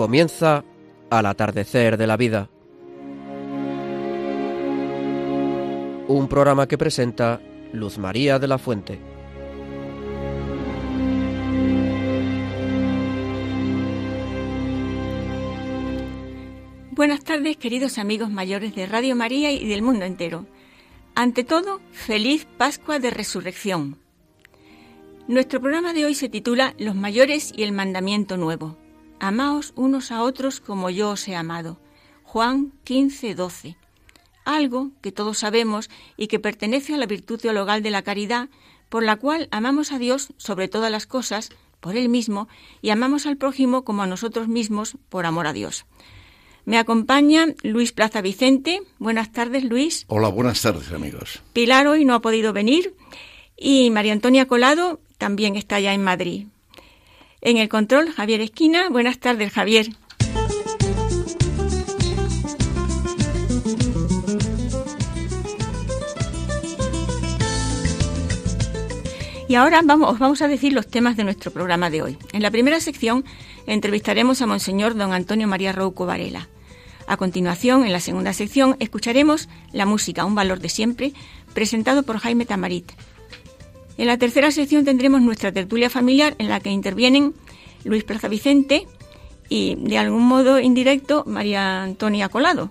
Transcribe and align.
Comienza 0.00 0.64
al 1.10 1.26
atardecer 1.26 1.98
de 1.98 2.06
la 2.06 2.16
vida. 2.16 2.48
Un 6.08 6.26
programa 6.26 6.66
que 6.66 6.78
presenta 6.78 7.38
Luz 7.74 7.98
María 7.98 8.38
de 8.38 8.48
la 8.48 8.56
Fuente. 8.56 8.98
Buenas 16.92 17.22
tardes, 17.22 17.58
queridos 17.58 17.98
amigos 17.98 18.30
mayores 18.30 18.74
de 18.74 18.86
Radio 18.86 19.14
María 19.14 19.52
y 19.52 19.68
del 19.68 19.82
mundo 19.82 20.06
entero. 20.06 20.46
Ante 21.14 21.44
todo, 21.44 21.82
feliz 21.92 22.46
Pascua 22.56 23.00
de 23.00 23.10
Resurrección. 23.10 23.98
Nuestro 25.28 25.60
programa 25.60 25.92
de 25.92 26.06
hoy 26.06 26.14
se 26.14 26.30
titula 26.30 26.74
Los 26.78 26.94
mayores 26.94 27.52
y 27.54 27.64
el 27.64 27.72
mandamiento 27.72 28.38
nuevo. 28.38 28.79
Amaos 29.20 29.74
unos 29.76 30.10
a 30.10 30.22
otros 30.22 30.60
como 30.60 30.88
yo 30.88 31.10
os 31.10 31.28
he 31.28 31.36
amado. 31.36 31.78
Juan 32.24 32.72
15, 32.84 33.34
12. 33.34 33.76
Algo 34.46 34.90
que 35.02 35.12
todos 35.12 35.38
sabemos 35.38 35.90
y 36.16 36.26
que 36.28 36.38
pertenece 36.38 36.94
a 36.94 36.96
la 36.96 37.06
virtud 37.06 37.38
teologal 37.38 37.82
de 37.82 37.90
la 37.90 38.02
caridad, 38.02 38.48
por 38.88 39.04
la 39.04 39.16
cual 39.16 39.48
amamos 39.50 39.92
a 39.92 39.98
Dios 39.98 40.32
sobre 40.38 40.68
todas 40.68 40.90
las 40.90 41.06
cosas, 41.06 41.50
por 41.80 41.96
Él 41.96 42.08
mismo, 42.08 42.48
y 42.80 42.90
amamos 42.90 43.26
al 43.26 43.36
prójimo 43.36 43.84
como 43.84 44.02
a 44.02 44.06
nosotros 44.06 44.48
mismos, 44.48 44.96
por 45.10 45.26
amor 45.26 45.46
a 45.46 45.52
Dios. 45.52 45.84
Me 46.64 46.78
acompaña 46.78 47.46
Luis 47.62 47.92
Plaza 47.92 48.22
Vicente. 48.22 48.80
Buenas 48.98 49.32
tardes, 49.32 49.64
Luis. 49.64 50.04
Hola, 50.08 50.28
buenas 50.28 50.62
tardes, 50.62 50.92
amigos. 50.92 51.42
Pilar 51.52 51.86
hoy 51.86 52.04
no 52.04 52.14
ha 52.14 52.20
podido 52.20 52.52
venir 52.52 52.94
y 53.56 53.90
María 53.90 54.14
Antonia 54.14 54.46
Colado 54.46 55.00
también 55.18 55.56
está 55.56 55.78
ya 55.78 55.92
en 55.92 56.02
Madrid. 56.02 56.46
En 57.42 57.56
el 57.56 57.68
control, 57.68 58.12
Javier 58.12 58.42
Esquina. 58.42 58.90
Buenas 58.90 59.18
tardes, 59.18 59.52
Javier. 59.52 59.88
Y 69.48 69.54
ahora 69.56 69.80
vamos, 69.82 70.12
os 70.12 70.18
vamos 70.18 70.42
a 70.42 70.48
decir 70.48 70.72
los 70.72 70.86
temas 70.86 71.16
de 71.16 71.24
nuestro 71.24 71.50
programa 71.50 71.90
de 71.90 72.02
hoy. 72.02 72.18
En 72.32 72.42
la 72.42 72.52
primera 72.52 72.78
sección 72.78 73.24
entrevistaremos 73.66 74.42
a 74.42 74.46
Monseñor 74.46 74.94
don 74.94 75.12
Antonio 75.12 75.48
María 75.48 75.72
Rouco 75.72 76.06
Varela. 76.06 76.48
A 77.08 77.16
continuación, 77.16 77.84
en 77.84 77.92
la 77.92 77.98
segunda 77.98 78.32
sección, 78.32 78.76
escucharemos 78.78 79.48
la 79.72 79.86
música, 79.86 80.24
un 80.24 80.36
valor 80.36 80.60
de 80.60 80.68
siempre, 80.68 81.14
presentado 81.52 82.04
por 82.04 82.18
Jaime 82.18 82.44
Tamarit. 82.44 82.92
En 84.00 84.06
la 84.06 84.16
tercera 84.16 84.50
sección 84.50 84.86
tendremos 84.86 85.20
nuestra 85.20 85.52
tertulia 85.52 85.90
familiar 85.90 86.34
en 86.38 86.48
la 86.48 86.60
que 86.60 86.70
intervienen 86.70 87.34
Luis 87.84 88.02
Plaza 88.02 88.28
Vicente 88.28 88.86
y, 89.50 89.74
de 89.74 89.98
algún 89.98 90.22
modo 90.22 90.58
indirecto, 90.58 91.22
María 91.26 91.82
Antonia 91.82 92.30
Colado. 92.30 92.70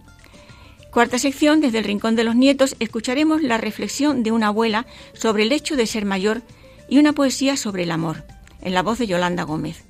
Cuarta 0.90 1.20
sección, 1.20 1.62
desde 1.62 1.78
el 1.78 1.84
Rincón 1.84 2.16
de 2.16 2.24
los 2.24 2.36
Nietos, 2.36 2.76
escucharemos 2.80 3.44
la 3.44 3.60
reflexión 3.60 4.24
de 4.24 4.32
una 4.32 4.48
abuela 4.48 4.88
sobre 5.14 5.44
el 5.44 5.52
hecho 5.52 5.76
de 5.76 5.86
ser 5.86 6.04
mayor 6.04 6.42
y 6.90 6.98
una 6.98 7.14
poesía 7.14 7.58
sobre 7.58 7.84
el 7.84 7.92
amor, 7.92 8.24
en 8.64 8.74
la 8.74 8.82
voz 8.82 8.98
de 8.98 9.06
Yolanda 9.06 9.44
Gómez. 9.44 9.84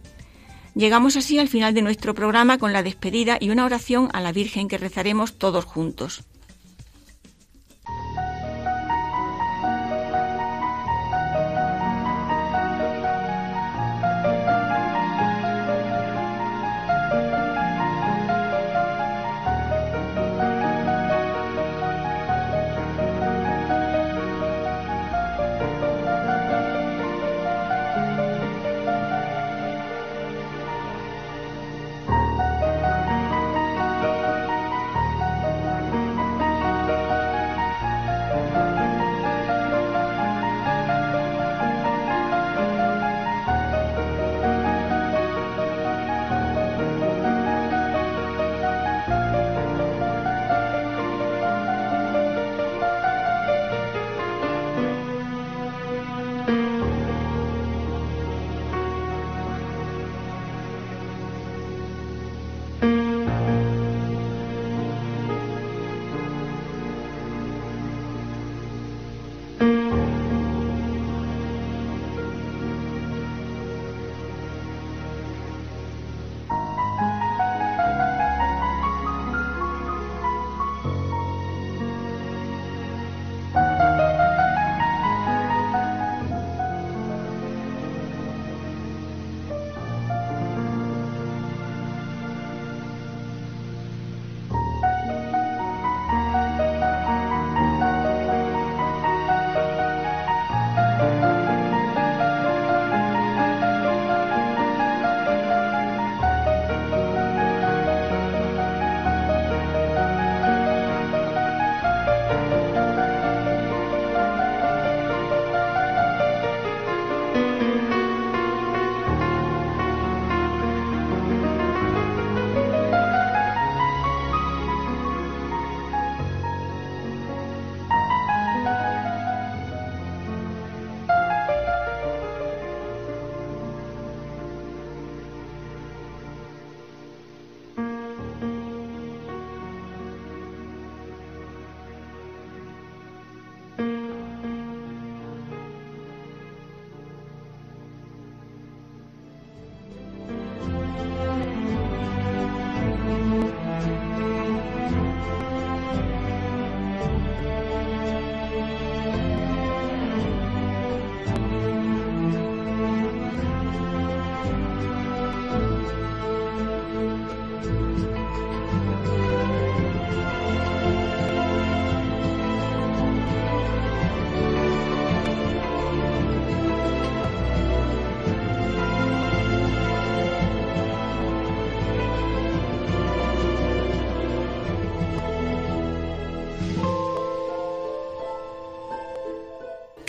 Llegamos 0.75 1.15
así 1.15 1.39
al 1.39 1.47
final 1.47 1.73
de 1.73 1.83
nuestro 1.83 2.13
programa 2.13 2.57
con 2.57 2.73
la 2.73 2.83
despedida 2.83 3.37
y 3.39 3.49
una 3.49 3.63
oración 3.63 4.09
a 4.11 4.19
la 4.19 4.33
Virgen 4.33 4.67
que 4.67 4.77
rezaremos 4.77 5.37
todos 5.37 5.63
juntos. 5.63 6.25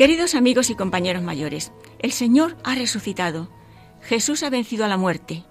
Queridos 0.00 0.35
amigos 0.35 0.70
y 0.70 0.75
compañeros 0.76 1.23
mayores, 1.23 1.73
el 1.99 2.12
Señor 2.12 2.56
ha 2.64 2.75
resucitado. 2.75 3.50
Jesús 4.00 4.43
ha 4.43 4.49
vencido 4.49 4.87
a 4.87 4.88
la 4.88 4.97
muerte. 4.97 5.44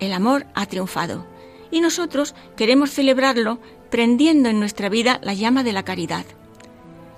el 0.00 0.12
amor 0.12 0.44
ha 0.54 0.66
triunfado. 0.66 1.26
Y 1.70 1.80
nosotros 1.80 2.34
queremos 2.58 2.90
celebrarlo 2.90 3.58
prendiendo 3.90 4.50
en 4.50 4.60
nuestra 4.60 4.90
vida 4.90 5.18
la 5.22 5.32
llama 5.32 5.64
de 5.64 5.72
la 5.72 5.82
caridad. 5.82 6.26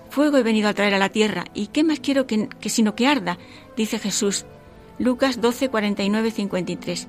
Fuego 0.09 0.37
he 0.37 0.45
venido 0.45 0.69
a 0.69 0.73
traer 0.73 0.95
a 0.95 1.01
la 1.01 1.09
tierra, 1.09 1.47
y 1.53 1.67
qué 1.67 1.83
más 1.83 1.99
quiero 1.99 2.29
que, 2.29 2.49
sino 2.69 2.95
que 2.95 3.09
arda, 3.09 3.39
dice 3.77 3.99
Jesús. 3.99 4.47
Lucas 5.01 5.41
12, 5.41 5.69
49, 5.69 6.31
53. 6.31 7.09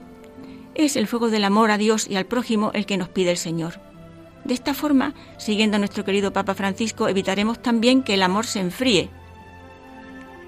Es 0.73 0.95
el 0.95 1.05
fuego 1.05 1.29
del 1.29 1.43
amor 1.43 1.69
a 1.69 1.77
Dios 1.77 2.07
y 2.09 2.15
al 2.15 2.25
prójimo 2.25 2.71
el 2.73 2.87
que 2.87 2.97
nos 2.97 3.09
pide 3.09 3.29
el 3.29 3.37
Señor. 3.37 3.79
De 4.45 4.55
esta 4.55 4.73
forma, 4.73 5.13
siguiendo 5.37 5.75
a 5.75 5.79
nuestro 5.79 6.03
querido 6.03 6.33
Papa 6.33 6.55
Francisco, 6.55 7.07
evitaremos 7.07 7.61
también 7.61 8.01
que 8.01 8.15
el 8.15 8.23
amor 8.23 8.47
se 8.47 8.59
enfríe. 8.59 9.11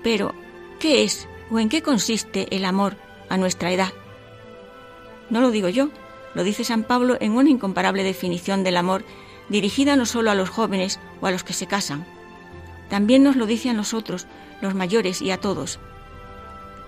Pero, 0.05 0.35
¿qué 0.77 1.03
es 1.03 1.27
o 1.49 1.57
en 1.57 1.67
qué 1.67 1.81
consiste 1.81 2.55
el 2.55 2.65
amor 2.65 2.95
a 3.27 3.37
nuestra 3.37 3.71
edad? 3.71 3.91
No 5.31 5.41
lo 5.41 5.49
digo 5.49 5.67
yo, 5.67 5.89
lo 6.35 6.43
dice 6.43 6.63
San 6.63 6.83
Pablo 6.83 7.17
en 7.19 7.31
una 7.31 7.49
incomparable 7.49 8.03
definición 8.03 8.63
del 8.63 8.77
amor 8.77 9.03
dirigida 9.49 9.95
no 9.95 10.05
solo 10.05 10.29
a 10.29 10.35
los 10.35 10.51
jóvenes 10.51 10.99
o 11.21 11.25
a 11.25 11.31
los 11.31 11.43
que 11.43 11.53
se 11.53 11.65
casan, 11.65 12.05
también 12.87 13.23
nos 13.23 13.35
lo 13.35 13.47
dice 13.47 13.71
a 13.71 13.73
nosotros, 13.73 14.27
los 14.61 14.75
mayores 14.75 15.23
y 15.23 15.31
a 15.31 15.39
todos. 15.39 15.79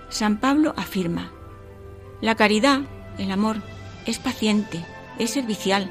San 0.10 0.38
Pablo 0.38 0.76
afirma, 0.78 1.32
la 2.22 2.36
caridad, 2.36 2.82
el 3.18 3.32
amor, 3.32 3.64
es 4.06 4.20
paciente, 4.20 4.86
es 5.18 5.32
servicial. 5.32 5.90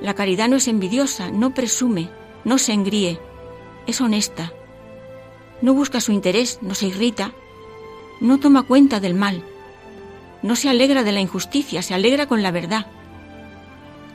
La 0.00 0.14
caridad 0.14 0.48
no 0.48 0.56
es 0.56 0.68
envidiosa, 0.68 1.30
no 1.30 1.52
presume, 1.52 2.08
no 2.44 2.56
se 2.56 2.72
engríe, 2.72 3.20
es 3.86 4.00
honesta. 4.00 4.54
No 5.62 5.74
busca 5.74 6.00
su 6.00 6.12
interés, 6.12 6.58
no 6.62 6.74
se 6.74 6.86
irrita, 6.86 7.32
no 8.20 8.38
toma 8.38 8.62
cuenta 8.62 9.00
del 9.00 9.14
mal, 9.14 9.44
no 10.42 10.56
se 10.56 10.68
alegra 10.68 11.02
de 11.02 11.12
la 11.12 11.20
injusticia, 11.20 11.82
se 11.82 11.94
alegra 11.94 12.26
con 12.26 12.42
la 12.42 12.50
verdad. 12.50 12.86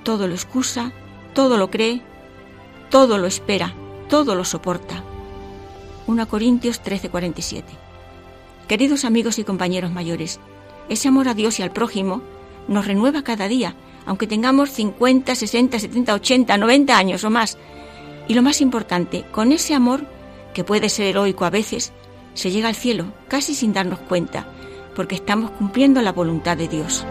Todo 0.03 0.27
lo 0.27 0.33
excusa, 0.33 0.91
todo 1.33 1.57
lo 1.57 1.69
cree, 1.69 2.01
todo 2.89 3.17
lo 3.17 3.27
espera, 3.27 3.73
todo 4.09 4.35
lo 4.35 4.45
soporta. 4.45 5.03
1 6.07 6.27
Corintios 6.27 6.81
13:47. 6.81 7.63
Queridos 8.67 9.05
amigos 9.05 9.37
y 9.37 9.43
compañeros 9.43 9.91
mayores, 9.91 10.39
ese 10.89 11.07
amor 11.07 11.27
a 11.27 11.33
Dios 11.33 11.59
y 11.59 11.63
al 11.63 11.71
prójimo 11.71 12.21
nos 12.67 12.87
renueva 12.87 13.23
cada 13.23 13.47
día, 13.47 13.75
aunque 14.05 14.27
tengamos 14.27 14.71
50, 14.71 15.35
60, 15.35 15.79
70, 15.79 16.13
80, 16.13 16.57
90 16.57 16.97
años 16.97 17.23
o 17.23 17.29
más. 17.29 17.57
Y 18.27 18.33
lo 18.33 18.41
más 18.41 18.61
importante, 18.61 19.25
con 19.31 19.51
ese 19.51 19.75
amor, 19.75 20.07
que 20.55 20.63
puede 20.63 20.89
ser 20.89 21.07
heroico 21.07 21.45
a 21.45 21.51
veces, 21.51 21.91
se 22.33 22.49
llega 22.49 22.69
al 22.69 22.75
cielo 22.75 23.05
casi 23.27 23.53
sin 23.53 23.73
darnos 23.73 23.99
cuenta, 23.99 24.47
porque 24.95 25.15
estamos 25.15 25.51
cumpliendo 25.51 26.01
la 26.01 26.13
voluntad 26.13 26.55
de 26.57 26.69
Dios. 26.69 27.05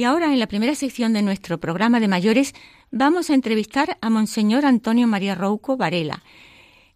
Y 0.00 0.04
ahora, 0.04 0.32
en 0.32 0.38
la 0.38 0.46
primera 0.46 0.74
sección 0.74 1.12
de 1.12 1.20
nuestro 1.20 1.60
programa 1.60 2.00
de 2.00 2.08
mayores, 2.08 2.54
vamos 2.90 3.28
a 3.28 3.34
entrevistar 3.34 3.98
a 4.00 4.08
Monseñor 4.08 4.64
Antonio 4.64 5.06
María 5.06 5.34
Rouco 5.34 5.76
Varela. 5.76 6.24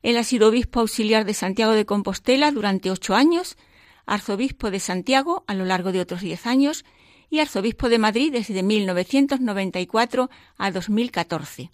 Él 0.03 0.17
ha 0.17 0.25
sido 0.25 0.49
obispo 0.49 0.81
auxiliar 0.81 1.27
de 1.27 1.35
Santiago 1.35 1.73
de 1.73 1.85
Compostela 1.85 2.51
durante 2.51 2.91
ocho 2.91 3.15
años, 3.15 3.59
arzobispo 4.07 4.71
de 4.71 4.81
Santiago 4.81 5.45
a 5.47 5.53
lo 5.53 5.67
largo 5.67 5.93
de 5.93 6.01
otros 6.01 6.23
diez 6.23 6.47
años 6.47 6.87
y 7.29 7.41
arzobispo 7.41 7.91
de 7.91 7.99
Madrid 7.99 8.33
desde 8.33 8.63
1994 8.63 10.31
a 10.57 10.71
2014. 10.71 11.71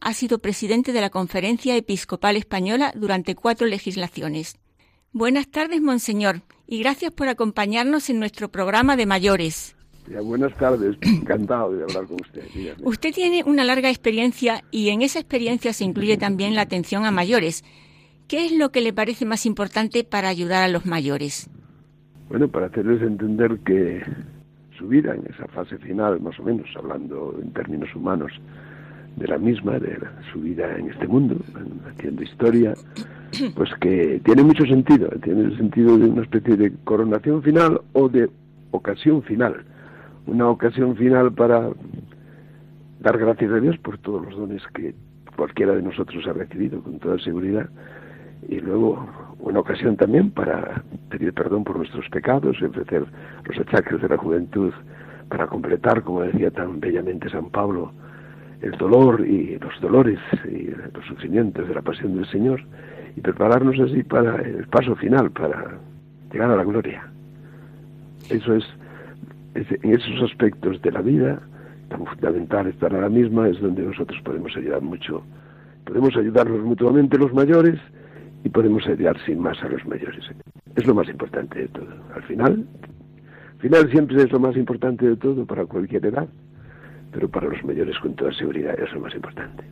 Ha 0.00 0.14
sido 0.14 0.38
presidente 0.38 0.94
de 0.94 1.02
la 1.02 1.10
Conferencia 1.10 1.76
Episcopal 1.76 2.36
Española 2.36 2.94
durante 2.96 3.34
cuatro 3.34 3.66
legislaciones. 3.66 4.56
Buenas 5.12 5.48
tardes, 5.48 5.82
Monseñor, 5.82 6.40
y 6.66 6.78
gracias 6.78 7.12
por 7.12 7.28
acompañarnos 7.28 8.08
en 8.08 8.18
nuestro 8.18 8.50
programa 8.50 8.96
de 8.96 9.04
mayores 9.04 9.76
buenas 10.22 10.54
tardes, 10.56 10.96
encantado 11.02 11.72
de 11.72 11.84
hablar 11.84 12.06
con 12.06 12.16
usted. 12.20 12.42
Usted 12.84 13.12
tiene 13.12 13.42
una 13.44 13.64
larga 13.64 13.88
experiencia 13.88 14.62
y 14.70 14.90
en 14.90 15.02
esa 15.02 15.20
experiencia 15.20 15.72
se 15.72 15.84
incluye 15.84 16.16
también 16.16 16.54
la 16.54 16.62
atención 16.62 17.04
a 17.04 17.10
mayores. 17.10 17.64
¿Qué 18.28 18.46
es 18.46 18.52
lo 18.52 18.70
que 18.70 18.80
le 18.80 18.92
parece 18.92 19.24
más 19.24 19.46
importante 19.46 20.04
para 20.04 20.28
ayudar 20.28 20.62
a 20.62 20.68
los 20.68 20.86
mayores? 20.86 21.50
Bueno, 22.28 22.48
para 22.48 22.66
hacerles 22.66 23.02
entender 23.02 23.58
que 23.58 24.02
su 24.78 24.88
vida 24.88 25.14
en 25.14 25.26
esa 25.32 25.46
fase 25.48 25.76
final, 25.78 26.20
más 26.20 26.38
o 26.38 26.42
menos, 26.42 26.66
hablando 26.76 27.38
en 27.42 27.52
términos 27.52 27.94
humanos 27.94 28.32
de 29.16 29.28
la 29.28 29.36
misma, 29.36 29.78
de 29.78 29.98
su 30.32 30.40
vida 30.40 30.78
en 30.78 30.88
este 30.88 31.06
mundo, 31.06 31.36
haciendo 31.90 32.22
historia, 32.22 32.72
pues 33.54 33.70
que 33.80 34.20
tiene 34.24 34.42
mucho 34.42 34.64
sentido, 34.64 35.10
tiene 35.22 35.42
el 35.42 35.56
sentido 35.58 35.98
de 35.98 36.06
una 36.06 36.22
especie 36.22 36.56
de 36.56 36.72
coronación 36.84 37.42
final 37.42 37.82
o 37.92 38.08
de 38.08 38.30
ocasión 38.70 39.22
final 39.22 39.62
una 40.26 40.48
ocasión 40.48 40.96
final 40.96 41.32
para 41.32 41.70
dar 43.00 43.18
gracias 43.18 43.50
a 43.50 43.60
Dios 43.60 43.76
por 43.78 43.98
todos 43.98 44.24
los 44.24 44.36
dones 44.36 44.62
que 44.74 44.94
cualquiera 45.36 45.74
de 45.74 45.82
nosotros 45.82 46.26
ha 46.26 46.32
recibido 46.32 46.80
con 46.82 46.98
toda 46.98 47.18
seguridad 47.18 47.68
y 48.48 48.60
luego 48.60 49.06
una 49.40 49.60
ocasión 49.60 49.96
también 49.96 50.30
para 50.30 50.82
pedir 51.08 51.32
perdón 51.32 51.64
por 51.64 51.76
nuestros 51.76 52.08
pecados 52.10 52.56
y 52.60 52.64
ofrecer 52.64 53.04
los 53.44 53.58
achaques 53.58 54.00
de 54.00 54.08
la 54.08 54.16
juventud 54.16 54.72
para 55.28 55.46
completar, 55.46 56.02
como 56.02 56.22
decía 56.22 56.50
tan 56.50 56.78
bellamente 56.78 57.30
San 57.30 57.50
Pablo, 57.50 57.92
el 58.60 58.72
dolor 58.72 59.26
y 59.26 59.58
los 59.58 59.80
dolores 59.80 60.18
y 60.44 60.66
los 60.94 61.04
sufrimientos 61.06 61.66
de 61.66 61.74
la 61.74 61.82
pasión 61.82 62.14
del 62.14 62.26
Señor 62.30 62.62
y 63.16 63.20
prepararnos 63.20 63.78
así 63.80 64.02
para 64.02 64.36
el 64.36 64.66
paso 64.68 64.94
final, 64.96 65.30
para 65.30 65.78
llegar 66.32 66.50
a 66.50 66.56
la 66.56 66.64
gloria. 66.64 67.08
Eso 68.30 68.54
es 68.54 68.64
en 69.54 69.92
esos 69.92 70.30
aspectos 70.30 70.80
de 70.82 70.92
la 70.92 71.02
vida 71.02 71.42
tan 71.88 72.06
fundamentales 72.06 72.74
para 72.76 73.00
la 73.00 73.08
misma 73.08 73.48
es 73.48 73.60
donde 73.60 73.82
nosotros 73.82 74.18
podemos 74.24 74.56
ayudar 74.56 74.80
mucho. 74.80 75.22
Podemos 75.84 76.16
ayudarnos 76.16 76.60
mutuamente 76.62 77.18
los 77.18 77.32
mayores 77.34 77.78
y 78.44 78.48
podemos 78.48 78.86
ayudar 78.86 79.16
sin 79.26 79.40
más 79.40 79.62
a 79.62 79.68
los 79.68 79.84
mayores. 79.86 80.24
Es 80.74 80.86
lo 80.86 80.94
más 80.94 81.08
importante 81.08 81.60
de 81.60 81.68
todo. 81.68 81.88
Al 82.14 82.22
final, 82.22 82.66
al 83.52 83.60
final 83.60 83.90
siempre 83.90 84.22
es 84.22 84.32
lo 84.32 84.40
más 84.40 84.56
importante 84.56 85.06
de 85.06 85.16
todo 85.16 85.44
para 85.44 85.66
cualquier 85.66 86.06
edad, 86.06 86.28
pero 87.12 87.28
para 87.28 87.48
los 87.48 87.62
mayores 87.64 87.98
con 87.98 88.14
toda 88.14 88.32
seguridad 88.32 88.78
es 88.78 88.92
lo 88.92 89.00
más 89.00 89.14
importante. 89.14 89.64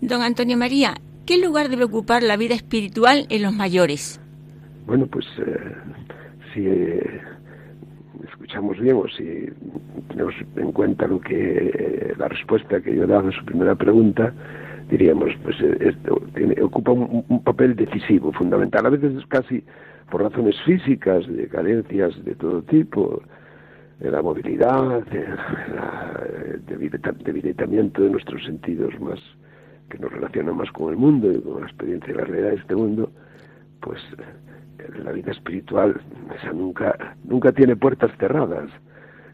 Don 0.00 0.22
Antonio 0.22 0.56
María, 0.56 0.94
¿qué 1.26 1.42
lugar 1.44 1.68
debe 1.68 1.84
ocupar 1.84 2.22
la 2.22 2.36
vida 2.36 2.54
espiritual 2.54 3.26
en 3.28 3.42
los 3.42 3.52
mayores? 3.52 4.20
Bueno, 4.86 5.06
pues 5.06 5.26
eh, 5.38 5.74
si 6.54 6.66
eh, 6.66 7.20
escuchamos 8.26 8.78
bien 8.78 8.96
o 8.96 9.08
si 9.08 9.48
tenemos 10.08 10.34
en 10.56 10.72
cuenta 10.72 11.06
lo 11.06 11.20
que 11.20 11.72
eh, 11.74 12.14
la 12.18 12.28
respuesta 12.28 12.80
que 12.80 12.94
yo 12.94 13.04
he 13.04 13.06
dado 13.06 13.28
a 13.28 13.32
su 13.32 13.44
primera 13.44 13.74
pregunta, 13.74 14.32
diríamos, 14.90 15.30
pues 15.42 15.60
esto 15.60 16.20
ocupa 16.62 16.92
un, 16.92 17.42
papel 17.44 17.76
decisivo, 17.76 18.32
fundamental. 18.32 18.86
A 18.86 18.90
veces 18.90 19.14
es 19.16 19.26
casi 19.26 19.62
por 20.10 20.22
razones 20.22 20.56
físicas, 20.64 21.26
de 21.26 21.48
carencias 21.48 22.24
de 22.24 22.34
todo 22.34 22.62
tipo, 22.62 23.22
de 24.00 24.10
la 24.10 24.22
movilidad, 24.22 25.02
el 25.12 26.64
debilitamiento 27.24 28.02
de 28.02 28.10
nuestros 28.10 28.44
sentidos 28.44 28.98
más 29.00 29.20
que 29.90 29.98
nos 29.98 30.12
relacionan 30.12 30.56
más 30.56 30.70
con 30.72 30.90
el 30.90 30.96
mundo 30.98 31.32
y 31.32 31.40
con 31.40 31.60
la 31.60 31.66
experiencia 31.66 32.12
de 32.12 32.20
la 32.20 32.24
realidad 32.26 32.50
de 32.50 32.56
este 32.56 32.76
mundo, 32.76 33.10
pues 33.80 34.00
la 35.02 35.12
vida 35.12 35.32
espiritual 35.32 36.00
nunca 36.54 37.16
nunca 37.24 37.52
tiene 37.52 37.76
puertas 37.76 38.10
cerradas 38.18 38.70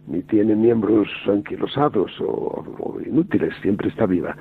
ni 0.07 0.23
tiene 0.23 0.55
miembros 0.55 1.09
anquilosados 1.27 2.13
o, 2.21 2.99
inútiles 3.05 3.55
siempre 3.63 3.89
está 3.89 4.07
viva. 4.07 4.37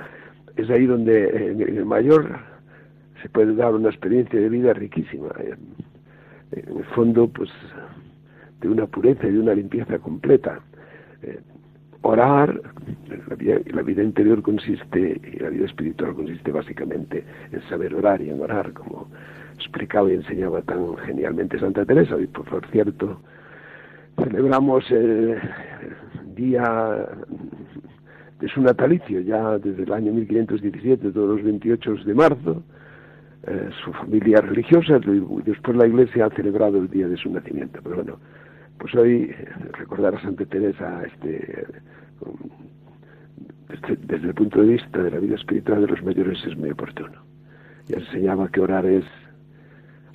Es 0.56 0.70
ahí 0.70 0.86
donde 0.86 1.52
en, 1.52 1.62
el 1.62 1.86
mayor 1.86 2.38
se 3.22 3.30
puede 3.30 3.56
dar 3.56 3.74
una 3.74 3.90
experiencia 3.90 4.40
de 4.40 4.50
vida 4.50 4.74
riquísima. 4.74 5.30
En, 5.40 5.84
el 6.52 6.84
fondo 6.94 7.28
pues 7.30 7.50
de 8.62 8.70
una 8.70 8.86
pureza 8.86 9.28
y 9.28 9.32
de 9.32 9.40
una 9.40 9.56
limpieza 9.56 9.98
completa. 9.98 10.60
Eh, 11.24 11.40
orar 12.04 12.62
la 13.28 13.36
vida, 13.36 13.56
la 13.74 13.82
vida 13.82 14.04
interior 14.04 14.44
consiste 14.44 15.20
y 15.24 15.40
la 15.40 15.50
vida 15.50 15.66
espiritual 15.66 16.14
consiste 16.14 16.52
básicamente 16.52 17.24
en 17.52 17.62
saber 17.70 17.96
orar 17.96 18.22
y 18.22 18.30
en 18.30 18.40
orar 18.40 18.72
como 18.74 19.10
explicaba 19.54 20.10
y 20.10 20.16
enseñaba 20.16 20.62
tan 20.62 20.98
genialmente 20.98 21.60
Santa 21.60 21.86
Teresa. 21.86 22.20
Y 22.20 22.28
por 22.28 22.66
cierto, 22.68 23.22
celebramos 24.18 24.90
el 24.92 25.40
día 26.36 27.08
de 28.40 28.48
su 28.50 28.62
natalicio, 28.62 29.22
ya 29.22 29.58
desde 29.58 29.84
el 29.84 29.94
año 29.94 30.14
1517, 30.14 31.12
todos 31.12 31.38
los 31.38 31.44
28 31.44 31.96
de 32.06 32.14
marzo. 32.14 32.64
Eh, 33.46 33.70
su 33.84 33.92
familia 33.92 34.40
religiosa 34.40 35.00
después 35.46 35.76
la 35.76 35.86
iglesia 35.86 36.28
ha 36.28 36.30
celebrado 36.30 36.78
el 36.78 36.90
día 36.90 37.08
de 37.08 37.18
su 37.18 37.30
nacimiento. 37.30 37.80
Pero 37.84 37.96
bueno, 37.98 38.20
pues 38.78 38.96
hoy 38.96 39.36
recordar 39.74 40.16
a 40.16 40.22
Santa 40.22 40.46
Teresa 40.46 41.04
este, 41.06 41.66
desde, 43.70 43.96
desde 43.98 44.28
el 44.28 44.34
punto 44.34 44.62
de 44.62 44.68
vista 44.68 45.04
de 45.04 45.12
la 45.12 45.20
vida 45.20 45.36
espiritual 45.36 45.82
de 45.82 45.88
los 45.88 46.04
mayores 46.04 46.40
es 46.46 46.58
muy 46.58 46.72
oportuno. 46.72 47.22
Y 47.90 47.96
enseñaba 47.96 48.48
que 48.48 48.62
orar 48.62 48.86
es 48.86 49.04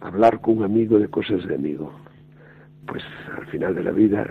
hablar 0.01 0.41
con 0.41 0.59
un 0.59 0.65
amigo 0.65 0.99
de 0.99 1.09
cosas 1.09 1.47
de 1.47 1.55
amigo. 1.55 1.93
Pues 2.87 3.03
al 3.37 3.47
final 3.47 3.75
de 3.75 3.83
la 3.83 3.91
vida 3.91 4.27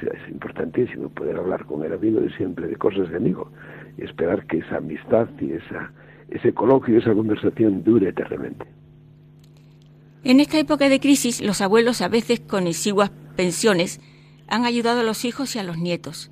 es 0.00 0.30
importantísimo 0.30 1.08
poder 1.08 1.36
hablar 1.36 1.64
con 1.66 1.84
el 1.84 1.92
amigo 1.92 2.20
de 2.20 2.30
siempre 2.36 2.68
de 2.68 2.76
cosas 2.76 3.10
de 3.10 3.16
amigo 3.16 3.50
y 3.96 4.04
esperar 4.04 4.46
que 4.46 4.58
esa 4.58 4.76
amistad 4.76 5.28
y 5.40 5.52
esa, 5.52 5.92
ese 6.30 6.52
coloquio, 6.52 6.98
esa 6.98 7.12
conversación 7.12 7.82
dure 7.82 8.10
eternamente. 8.10 8.66
En 10.24 10.40
esta 10.40 10.58
época 10.58 10.88
de 10.88 11.00
crisis, 11.00 11.40
los 11.40 11.60
abuelos, 11.60 12.00
a 12.00 12.08
veces 12.08 12.40
con 12.40 12.66
exiguas 12.66 13.10
pensiones, 13.36 14.00
han 14.48 14.64
ayudado 14.64 15.00
a 15.00 15.04
los 15.04 15.24
hijos 15.24 15.54
y 15.54 15.58
a 15.58 15.62
los 15.62 15.78
nietos. 15.78 16.30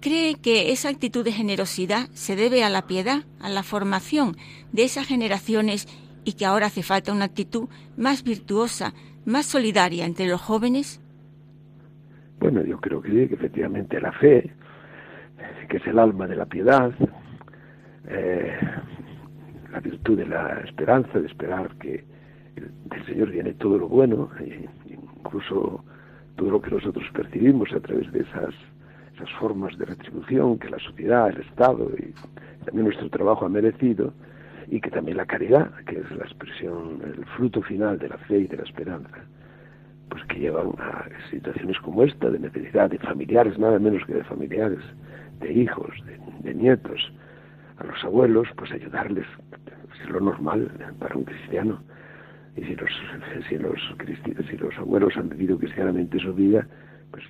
¿Cree 0.00 0.34
que 0.34 0.72
esa 0.72 0.88
actitud 0.88 1.24
de 1.24 1.32
generosidad 1.32 2.08
se 2.14 2.34
debe 2.34 2.64
a 2.64 2.70
la 2.70 2.86
piedad, 2.86 3.24
a 3.38 3.48
la 3.48 3.62
formación 3.62 4.36
de 4.72 4.84
esas 4.84 5.06
generaciones 5.06 5.86
y 6.24 6.34
que 6.34 6.46
ahora 6.46 6.66
hace 6.66 6.82
falta 6.82 7.12
una 7.12 7.24
actitud 7.24 7.68
más 7.96 8.22
virtuosa, 8.22 8.94
más 9.24 9.46
solidaria 9.46 10.04
entre 10.06 10.26
los 10.26 10.40
jóvenes? 10.40 11.00
Bueno, 12.38 12.62
yo 12.64 12.80
creo 12.80 13.02
que 13.02 13.10
sí, 13.10 13.28
que 13.28 13.34
efectivamente 13.34 14.00
la 14.00 14.12
fe, 14.12 14.52
que 15.68 15.76
es 15.76 15.86
el 15.86 15.98
alma 15.98 16.26
de 16.26 16.36
la 16.36 16.46
piedad, 16.46 16.92
eh, 18.08 18.58
la 19.70 19.80
virtud 19.80 20.16
de 20.18 20.26
la 20.26 20.60
esperanza, 20.60 21.20
de 21.20 21.26
esperar 21.26 21.76
que 21.76 22.04
del 22.56 23.06
Señor 23.06 23.30
viene 23.30 23.52
todo 23.54 23.78
lo 23.78 23.88
bueno, 23.88 24.30
e 24.40 24.68
incluso 24.88 25.84
todo 26.36 26.50
lo 26.50 26.60
que 26.60 26.70
nosotros 26.70 27.04
percibimos 27.12 27.72
a 27.72 27.80
través 27.80 28.10
de 28.12 28.20
esas, 28.20 28.54
esas 29.14 29.30
formas 29.38 29.76
de 29.78 29.84
retribución 29.84 30.58
que 30.58 30.70
la 30.70 30.78
sociedad, 30.78 31.28
el 31.28 31.42
Estado 31.42 31.90
y 31.98 32.12
también 32.64 32.86
nuestro 32.86 33.08
trabajo 33.10 33.46
ha 33.46 33.48
merecido, 33.48 34.12
y 34.70 34.80
que 34.80 34.90
también 34.90 35.16
la 35.16 35.26
caridad, 35.26 35.68
que 35.84 35.98
es 35.98 36.10
la 36.12 36.24
expresión, 36.24 37.02
el 37.04 37.24
fruto 37.36 37.60
final 37.60 37.98
de 37.98 38.08
la 38.08 38.18
fe 38.18 38.38
y 38.38 38.46
de 38.46 38.56
la 38.56 38.62
esperanza, 38.62 39.18
pues 40.08 40.24
que 40.26 40.38
llevan 40.38 40.68
a 40.78 41.06
situaciones 41.28 41.76
como 41.80 42.04
esta, 42.04 42.30
de 42.30 42.38
necesidad 42.38 42.88
de 42.88 42.98
familiares, 42.98 43.58
nada 43.58 43.80
menos 43.80 44.04
que 44.06 44.14
de 44.14 44.24
familiares, 44.24 44.78
de 45.40 45.52
hijos, 45.52 45.90
de, 46.44 46.54
nietos, 46.54 47.12
a 47.78 47.84
los 47.84 48.04
abuelos, 48.04 48.46
pues 48.56 48.70
ayudarles, 48.70 49.26
es 50.02 50.08
lo 50.08 50.20
normal 50.20 50.70
para 51.00 51.16
un 51.16 51.24
cristiano. 51.24 51.82
Y 52.56 52.62
si 52.62 52.76
los, 52.76 52.90
si 53.48 53.58
los, 53.58 53.78
si 54.48 54.56
los 54.56 54.78
abuelos 54.78 55.16
han 55.16 55.30
vivido 55.30 55.58
cristianamente 55.58 56.18
su 56.20 56.32
vida, 56.32 56.66
pues 57.10 57.24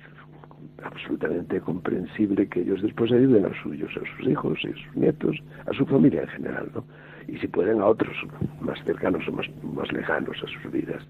absolutamente 0.83 1.59
comprensible 1.61 2.47
que 2.47 2.61
ellos 2.61 2.81
después 2.81 3.11
ayuden 3.11 3.45
a 3.45 3.63
suyos, 3.63 3.91
a 3.95 4.17
sus 4.17 4.27
hijos 4.27 4.57
a 4.59 4.67
sus 4.67 4.95
nietos, 4.95 5.37
a 5.65 5.73
su 5.73 5.85
familia 5.85 6.21
en 6.23 6.27
general, 6.29 6.71
¿no? 6.73 6.83
y 7.27 7.37
si 7.37 7.47
pueden 7.47 7.81
a 7.81 7.85
otros 7.85 8.15
más 8.59 8.83
cercanos 8.83 9.27
o 9.27 9.31
más, 9.31 9.47
más 9.63 9.91
lejanos 9.91 10.37
a 10.43 10.47
sus 10.47 10.71
vidas. 10.71 11.03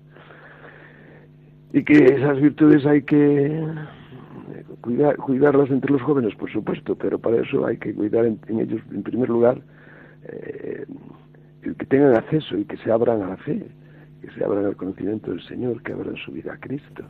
Y 1.73 1.83
que 1.83 2.03
esas 2.03 2.39
virtudes 2.41 2.85
hay 2.85 3.01
que 3.03 3.45
eh, 3.45 4.65
cuidar, 4.81 5.15
cuidarlas 5.17 5.69
entre 5.69 5.91
los 5.91 6.01
jóvenes, 6.01 6.35
por 6.35 6.51
supuesto, 6.51 6.95
pero 6.95 7.17
para 7.17 7.41
eso 7.41 7.65
hay 7.65 7.77
que 7.77 7.93
cuidar 7.93 8.25
en, 8.25 8.39
ellos, 8.59 8.81
en 8.91 9.03
primer 9.03 9.29
lugar, 9.29 9.61
eh, 10.23 10.85
que 11.61 11.85
tengan 11.85 12.15
acceso 12.15 12.57
y 12.57 12.65
que 12.65 12.77
se 12.77 12.91
abran 12.91 13.21
a 13.21 13.29
la 13.29 13.37
fe, 13.37 13.65
que 14.21 14.31
se 14.31 14.43
abran 14.43 14.65
al 14.65 14.75
conocimiento 14.75 15.31
del 15.31 15.41
Señor, 15.43 15.81
que 15.81 15.93
abran 15.93 16.17
su 16.17 16.31
vida 16.31 16.53
a 16.53 16.57
Cristo, 16.57 17.03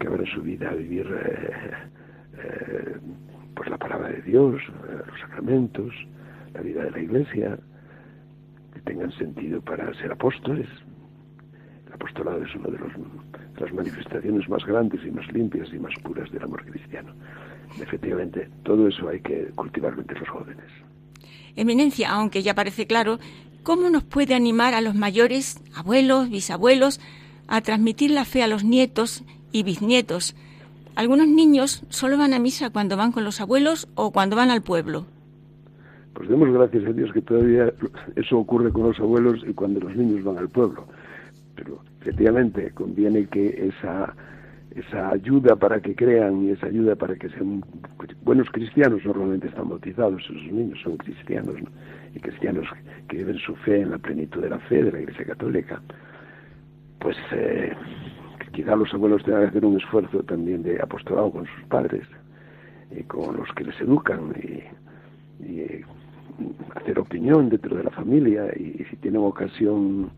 que 0.00 0.08
abran 0.08 0.26
su 0.26 0.42
vida 0.42 0.70
a 0.70 0.74
vivir 0.74 1.06
eh, 1.06 1.72
eh 2.38 2.96
pues 3.54 3.68
la 3.68 3.76
palabra 3.76 4.08
de 4.08 4.22
Dios, 4.22 4.62
los 5.06 5.20
sacramentos, 5.20 5.92
la 6.54 6.62
vida 6.62 6.84
de 6.84 6.90
la 6.92 7.00
Iglesia, 7.00 7.58
que 8.72 8.80
tengan 8.80 9.12
sentido 9.12 9.60
para 9.60 9.92
ser 10.00 10.12
apóstoles. 10.12 10.66
El 11.86 11.92
apostolado 11.92 12.42
es 12.42 12.54
una 12.54 12.68
de, 12.68 12.78
las 13.60 13.72
manifestaciones 13.74 14.48
más 14.48 14.64
grandes 14.64 15.04
y 15.04 15.10
más 15.10 15.30
limpias 15.32 15.68
y 15.74 15.78
más 15.78 15.92
puras 16.02 16.30
del 16.30 16.42
amor 16.42 16.64
cristiano. 16.64 17.12
Efectivamente, 17.78 18.48
todo 18.62 18.88
eso 18.88 19.10
hay 19.10 19.20
que 19.20 19.50
cultivarlo 19.54 20.00
entre 20.00 20.18
los 20.18 20.28
jóvenes. 20.30 20.64
Eminencia, 21.54 22.12
aunque 22.12 22.42
ya 22.42 22.54
parece 22.54 22.86
claro, 22.86 23.18
¿cómo 23.62 23.90
nos 23.90 24.04
puede 24.04 24.34
animar 24.34 24.72
a 24.72 24.80
los 24.80 24.94
mayores, 24.94 25.62
abuelos, 25.76 26.30
bisabuelos, 26.30 26.98
a 27.46 27.60
transmitir 27.60 28.10
la 28.12 28.24
fe 28.24 28.42
a 28.42 28.48
los 28.48 28.64
nietos 28.64 29.22
y 29.52 29.62
bisnietos? 29.62 30.34
Algunos 30.96 31.28
niños 31.28 31.84
solo 31.88 32.18
van 32.18 32.34
a 32.34 32.38
misa 32.38 32.70
cuando 32.70 32.96
van 32.96 33.12
con 33.12 33.24
los 33.24 33.40
abuelos 33.40 33.88
o 33.94 34.10
cuando 34.10 34.36
van 34.36 34.50
al 34.50 34.62
pueblo. 34.62 35.06
Pues 36.14 36.28
demos 36.28 36.52
gracias 36.52 36.84
a 36.84 36.92
Dios 36.92 37.12
que 37.12 37.22
todavía 37.22 37.72
eso 38.16 38.38
ocurre 38.38 38.72
con 38.72 38.82
los 38.82 38.98
abuelos 38.98 39.42
y 39.46 39.52
cuando 39.54 39.80
los 39.80 39.94
niños 39.96 40.24
van 40.24 40.38
al 40.38 40.48
pueblo. 40.48 40.86
Pero 41.54 41.80
efectivamente 42.00 42.70
conviene 42.72 43.26
que 43.26 43.68
esa, 43.68 44.14
esa 44.74 45.10
ayuda 45.10 45.56
para 45.56 45.80
que 45.80 45.94
crean 45.94 46.44
y 46.44 46.50
esa 46.50 46.66
ayuda 46.66 46.96
para 46.96 47.14
que 47.14 47.28
sean 47.30 47.64
buenos 48.24 48.50
cristianos, 48.50 49.04
normalmente 49.04 49.48
están 49.48 49.68
bautizados, 49.68 50.22
esos 50.22 50.52
niños 50.52 50.78
son 50.82 50.96
cristianos, 50.96 51.56
y 52.14 52.20
cristianos 52.20 52.66
que 53.08 53.18
viven 53.18 53.38
su 53.38 53.54
fe 53.56 53.80
en 53.80 53.90
la 53.90 53.98
plenitud 53.98 54.42
de 54.42 54.50
la 54.50 54.58
fe 54.58 54.82
de 54.82 54.92
la 54.92 55.00
Iglesia 55.00 55.24
Católica, 55.24 55.80
pues 56.98 57.16
eh, 57.32 57.72
quizá 58.52 58.76
los 58.76 58.92
abuelos 58.92 59.22
tengan 59.24 59.42
que 59.42 59.48
hacer 59.48 59.64
un 59.64 59.76
esfuerzo 59.76 60.22
también 60.22 60.62
de 60.62 60.80
apostolado 60.80 61.30
con 61.30 61.46
sus 61.46 61.64
padres 61.64 62.06
y 62.90 63.02
con 63.04 63.36
los 63.36 63.48
que 63.54 63.64
les 63.64 63.80
educan 63.80 64.34
y, 64.42 65.44
y 65.44 65.84
hacer 66.74 66.98
opinión 66.98 67.48
dentro 67.48 67.76
de 67.76 67.84
la 67.84 67.90
familia 67.90 68.46
y, 68.56 68.84
si 68.90 68.96
tienen 68.96 69.22
ocasión 69.22 70.10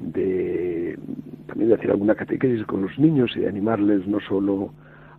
de 0.00 0.98
también 1.46 1.70
de 1.70 1.74
hacer 1.74 1.90
alguna 1.90 2.14
catequesis 2.14 2.64
con 2.66 2.82
los 2.82 2.98
niños 2.98 3.32
y 3.36 3.40
de 3.40 3.48
animarles 3.48 4.06
no 4.06 4.20
solo 4.20 4.72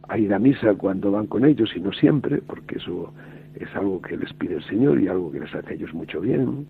a 0.07 0.17
ir 0.17 0.33
a 0.33 0.39
misa 0.39 0.73
cuando 0.75 1.11
van 1.11 1.27
con 1.27 1.45
ellos, 1.45 1.69
sino 1.73 1.91
siempre, 1.91 2.41
porque 2.41 2.77
eso 2.77 3.13
es 3.55 3.73
algo 3.75 4.01
que 4.01 4.17
les 4.17 4.33
pide 4.33 4.55
el 4.55 4.63
Señor 4.63 4.99
y 4.99 5.07
algo 5.07 5.31
que 5.31 5.39
les 5.39 5.53
hace 5.53 5.69
a 5.69 5.73
ellos 5.73 5.93
mucho 5.93 6.21
bien. 6.21 6.67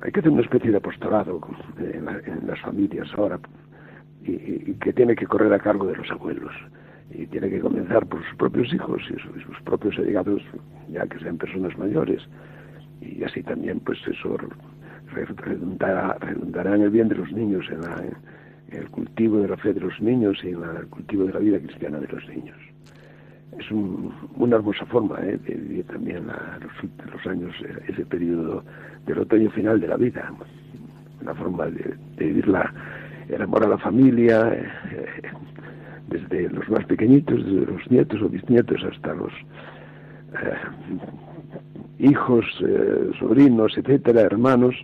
Hay 0.00 0.12
que 0.12 0.20
hacer 0.20 0.30
una 0.30 0.42
especie 0.42 0.70
de 0.70 0.76
apostolado 0.76 1.40
en, 1.78 2.46
las 2.46 2.60
familias 2.60 3.08
ahora 3.16 3.40
y, 4.24 4.74
que 4.74 4.92
tiene 4.92 5.14
que 5.14 5.26
correr 5.26 5.52
a 5.52 5.58
cargo 5.58 5.86
de 5.86 5.96
los 5.96 6.10
abuelos 6.10 6.52
y 7.10 7.26
tiene 7.26 7.50
que 7.50 7.60
comenzar 7.60 8.06
por 8.06 8.24
sus 8.24 8.36
propios 8.36 8.72
hijos 8.72 9.02
y 9.10 9.42
sus, 9.42 9.60
propios 9.64 9.98
allegados, 9.98 10.42
ya 10.90 11.06
que 11.06 11.18
sean 11.18 11.36
personas 11.36 11.76
mayores 11.78 12.22
y 13.00 13.22
así 13.24 13.42
también 13.42 13.80
pues 13.80 13.98
eso 14.06 14.36
redundará, 15.14 16.16
redundará 16.20 16.74
en 16.74 16.82
el 16.82 16.90
bien 16.90 17.08
de 17.08 17.16
los 17.16 17.30
niños 17.32 17.66
en 17.70 17.82
la, 17.82 18.02
el 18.70 18.88
cultivo 18.90 19.40
de 19.40 19.48
la 19.48 19.56
fe 19.56 19.72
de 19.72 19.80
los 19.80 20.00
niños 20.00 20.38
y 20.42 20.48
en 20.48 20.62
el 20.62 20.86
cultivo 20.88 21.24
de 21.24 21.32
la 21.32 21.38
vida 21.38 21.58
cristiana 21.58 21.98
de 21.98 22.08
los 22.08 22.26
niños. 22.28 22.56
Es 23.58 23.70
una 23.70 24.56
hermosa 24.56 24.86
forma 24.86 25.18
¿eh? 25.20 25.38
de 25.46 25.54
vivir 25.54 25.84
también 25.86 26.26
los, 26.26 27.12
los, 27.12 27.26
años, 27.26 27.54
eh, 27.62 27.84
ese 27.88 28.06
periodo 28.06 28.64
del 29.06 29.18
otoño 29.18 29.50
final 29.50 29.78
de 29.78 29.88
la 29.88 29.96
vida. 29.96 30.32
Una 31.20 31.34
forma 31.34 31.66
de, 31.66 32.42
la, 32.46 32.72
el 33.28 33.42
amor 33.42 33.64
a 33.64 33.68
la 33.68 33.78
familia, 33.78 34.48
eh, 34.52 35.22
desde 36.08 36.48
los 36.50 36.68
más 36.68 36.84
pequeñitos, 36.86 37.44
desde 37.44 37.66
los 37.66 37.90
nietos 37.90 38.20
o 38.22 38.28
bisnietos 38.28 38.82
hasta 38.84 39.14
los 39.14 39.32
hijos, 41.98 42.44
sobrinos, 43.18 43.76
etcétera, 43.76 44.22
hermanos, 44.22 44.74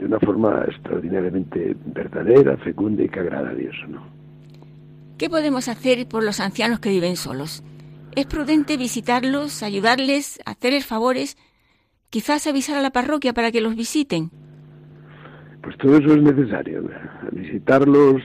de 0.00 0.06
una 0.06 0.18
forma 0.20 0.64
extraordinariamente 0.66 1.76
verdadera, 1.86 2.56
fecunda 2.58 3.02
y 3.02 3.08
que 3.08 3.20
agrada 3.20 3.50
a 3.50 3.54
Dios. 3.54 3.74
¿Qué 5.18 5.28
podemos 5.28 5.68
hacer 5.68 6.08
por 6.08 6.24
los 6.24 6.40
ancianos 6.40 6.80
que 6.80 6.88
viven 6.88 7.16
solos? 7.16 7.62
¿Es 8.16 8.24
prudente 8.24 8.78
visitarlos, 8.78 9.62
ayudarles, 9.62 10.40
hacerles 10.46 10.86
favores, 10.86 11.36
quizás 12.08 12.46
avisar 12.46 12.78
a 12.78 12.82
la 12.82 12.90
parroquia 12.90 13.34
para 13.34 13.52
que 13.52 13.60
los 13.60 13.76
visiten? 13.76 14.30
Pues 15.62 15.76
todo 15.76 15.96
eso 15.96 16.14
es 16.14 16.22
necesario, 16.22 16.84
visitarlos, 17.32 18.22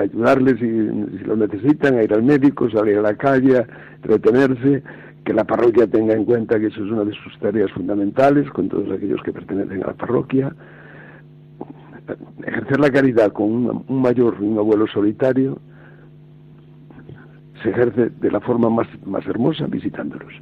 ayudarles 0.00 0.54
si, 0.60 1.18
si, 1.18 1.24
lo 1.24 1.36
necesitan, 1.36 1.98
a 1.98 2.04
ir 2.04 2.12
al 2.12 2.22
médico, 2.22 2.70
salir 2.70 2.98
a 2.98 3.02
la 3.02 3.16
calle, 3.16 3.66
entretenerse, 3.96 4.82
que 5.24 5.32
la 5.32 5.44
parroquia 5.44 5.86
tenga 5.86 6.14
en 6.14 6.24
cuenta 6.24 6.60
que 6.60 6.66
eso 6.66 6.84
es 6.84 6.90
una 6.90 7.04
de 7.04 7.14
sus 7.14 7.36
tareas 7.38 7.72
fundamentales 7.72 8.48
con 8.50 8.68
todos 8.68 8.90
aquellos 8.92 9.22
que 9.22 9.32
pertenecen 9.32 9.82
a 9.82 9.88
la 9.88 9.94
parroquia. 9.94 10.54
Ejercer 12.46 12.78
la 12.78 12.90
caridad 12.90 13.32
con 13.32 13.50
un, 13.88 14.02
mayor 14.02 14.40
un 14.40 14.58
abuelo 14.58 14.86
solitario 14.86 15.58
se 17.62 17.70
ejerce 17.70 18.10
de 18.10 18.30
la 18.30 18.40
forma 18.40 18.68
más, 18.68 18.86
más 19.06 19.26
hermosa 19.26 19.66
visitándolos 19.66 20.32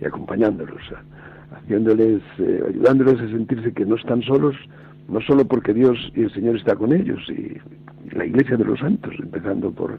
y 0.00 0.04
acompañándolos, 0.04 0.80
haciéndoles, 1.56 2.22
eh, 2.38 2.62
ayudándoles 2.68 3.20
a 3.20 3.28
sentirse 3.28 3.72
que 3.72 3.84
no 3.84 3.96
están 3.96 4.22
solos, 4.22 4.54
no 5.08 5.20
solo 5.20 5.44
porque 5.46 5.74
Dios 5.74 5.98
y 6.14 6.22
el 6.22 6.32
Señor 6.32 6.56
está 6.56 6.76
con 6.76 6.92
ellos 6.92 7.20
y 7.28 7.58
la 8.14 8.26
Iglesia 8.26 8.56
de 8.56 8.64
los 8.64 8.78
Santos, 8.80 9.14
empezando 9.18 9.70
por 9.70 9.98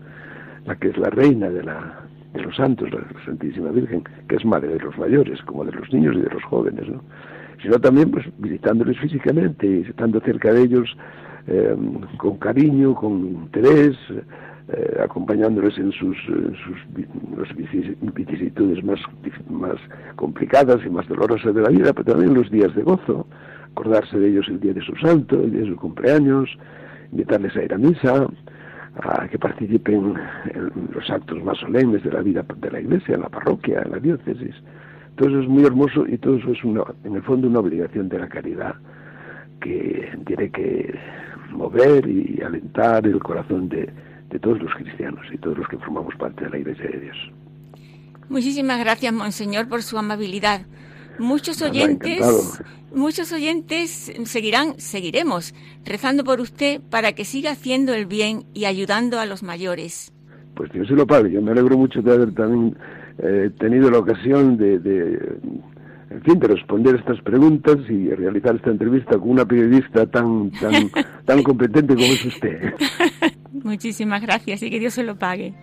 la 0.65 0.75
que 0.75 0.89
es 0.89 0.97
la 0.97 1.09
reina 1.09 1.49
de 1.49 1.63
la, 1.63 2.01
de 2.33 2.41
los 2.41 2.55
santos, 2.55 2.89
la 2.91 3.05
Santísima 3.25 3.69
Virgen, 3.71 4.03
que 4.27 4.35
es 4.35 4.45
madre 4.45 4.69
de 4.69 4.79
los 4.79 4.97
mayores, 4.97 5.41
como 5.43 5.65
de 5.65 5.71
los 5.71 5.91
niños 5.93 6.15
y 6.15 6.21
de 6.21 6.29
los 6.29 6.43
jóvenes, 6.43 6.87
¿no? 6.87 7.01
sino 7.61 7.79
también 7.79 8.11
pues 8.11 8.25
visitándoles 8.37 8.99
físicamente 8.99 9.65
y 9.65 9.81
estando 9.89 10.19
cerca 10.21 10.51
de 10.51 10.63
ellos 10.63 10.97
eh, 11.47 11.75
con 12.17 12.37
cariño, 12.37 12.95
con 12.95 13.25
interés, 13.25 13.95
eh, 14.69 14.97
acompañándoles 15.03 15.77
en 15.77 15.91
sus, 15.91 16.17
sus 16.25 17.55
vicisitudes 18.15 18.83
más, 18.83 18.99
más 19.49 19.75
complicadas 20.15 20.79
y 20.85 20.89
más 20.89 21.07
dolorosas 21.07 21.53
de 21.53 21.61
la 21.61 21.69
vida, 21.69 21.93
pero 21.93 22.13
también 22.13 22.33
los 22.33 22.49
días 22.49 22.73
de 22.75 22.83
gozo, 22.83 23.27
acordarse 23.73 24.17
de 24.17 24.29
ellos 24.29 24.45
el 24.47 24.59
día 24.59 24.73
de 24.73 24.81
su 24.81 24.95
santo, 24.97 25.35
el 25.41 25.51
día 25.51 25.61
de 25.61 25.69
su 25.69 25.75
cumpleaños, 25.75 26.49
invitarles 27.11 27.55
a 27.55 27.63
ir 27.63 27.73
a 27.73 27.77
misa, 27.77 28.27
a 29.01 29.27
que 29.27 29.39
participen 29.39 30.13
en 30.53 30.71
los 30.93 31.09
actos 31.09 31.43
más 31.43 31.57
solemnes 31.57 32.03
de 32.03 32.11
la 32.11 32.21
vida 32.21 32.45
de 32.57 32.71
la 32.71 32.79
iglesia, 32.79 33.15
en 33.15 33.21
la 33.21 33.29
parroquia, 33.29 33.81
en 33.83 33.91
la 33.91 33.99
diócesis. 33.99 34.55
Todo 35.15 35.29
eso 35.29 35.41
es 35.41 35.47
muy 35.47 35.65
hermoso 35.65 36.05
y 36.07 36.17
todo 36.17 36.37
eso 36.37 36.51
es 36.51 36.63
una, 36.63 36.83
en 37.03 37.15
el 37.15 37.23
fondo 37.23 37.47
una 37.47 37.59
obligación 37.59 38.09
de 38.09 38.19
la 38.19 38.27
caridad 38.27 38.75
que 39.61 40.11
tiene 40.25 40.49
que 40.49 40.93
mover 41.51 42.07
y 42.07 42.41
alentar 42.41 43.05
el 43.05 43.19
corazón 43.19 43.69
de, 43.69 43.89
de 44.29 44.39
todos 44.39 44.61
los 44.61 44.73
cristianos 44.73 45.25
y 45.31 45.37
todos 45.37 45.57
los 45.59 45.67
que 45.67 45.77
formamos 45.77 46.13
parte 46.15 46.43
de 46.43 46.49
la 46.49 46.57
iglesia 46.57 46.89
de 46.89 46.99
Dios. 46.99 47.17
Muchísimas 48.29 48.79
gracias, 48.79 49.13
Monseñor, 49.13 49.67
por 49.67 49.83
su 49.83 49.97
amabilidad. 49.97 50.61
Muchos 51.19 51.61
oyentes, 51.61 52.61
muchos 52.93 53.31
oyentes 53.31 54.11
seguirán, 54.25 54.75
seguiremos 54.77 55.53
rezando 55.85 56.23
por 56.23 56.39
usted 56.39 56.81
para 56.89 57.13
que 57.13 57.25
siga 57.25 57.51
haciendo 57.51 57.93
el 57.93 58.05
bien 58.05 58.45
y 58.53 58.65
ayudando 58.65 59.19
a 59.19 59.25
los 59.25 59.43
mayores. 59.43 60.11
Pues 60.55 60.71
Dios 60.71 60.87
se 60.87 60.93
lo 60.93 61.05
pague. 61.05 61.31
Yo 61.31 61.41
me 61.41 61.51
alegro 61.51 61.77
mucho 61.77 62.01
de 62.01 62.13
haber 62.13 62.33
también 62.33 62.75
eh, 63.19 63.49
tenido 63.59 63.89
la 63.91 63.99
ocasión 63.99 64.57
de, 64.57 64.75
en 66.09 66.21
fin, 66.23 66.39
de 66.39 66.47
responder 66.47 66.95
estas 66.95 67.21
preguntas 67.21 67.77
y 67.89 68.09
realizar 68.09 68.55
esta 68.55 68.71
entrevista 68.71 69.17
con 69.17 69.31
una 69.31 69.45
periodista 69.45 70.05
tan, 70.05 70.51
tan, 70.51 70.89
tan 71.25 71.43
competente 71.43 71.95
como 71.95 72.07
es 72.07 72.25
usted. 72.25 72.73
Muchísimas 73.63 74.21
gracias 74.21 74.61
y 74.63 74.69
que 74.69 74.79
Dios 74.79 74.93
se 74.93 75.03
lo 75.03 75.17
pague. 75.17 75.53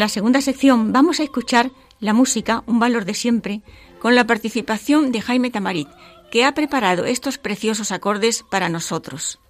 La 0.00 0.08
segunda 0.08 0.40
sección 0.40 0.94
vamos 0.94 1.20
a 1.20 1.24
escuchar 1.24 1.72
la 2.00 2.14
música, 2.14 2.64
un 2.66 2.80
valor 2.80 3.04
de 3.04 3.12
siempre, 3.12 3.60
con 3.98 4.14
la 4.14 4.26
participación 4.26 5.12
de 5.12 5.20
Jaime 5.20 5.50
Tamarit, 5.50 5.88
que 6.30 6.46
ha 6.46 6.54
preparado 6.54 7.04
estos 7.04 7.36
preciosos 7.36 7.92
acordes 7.92 8.42
para 8.42 8.70
nosotros. 8.70 9.40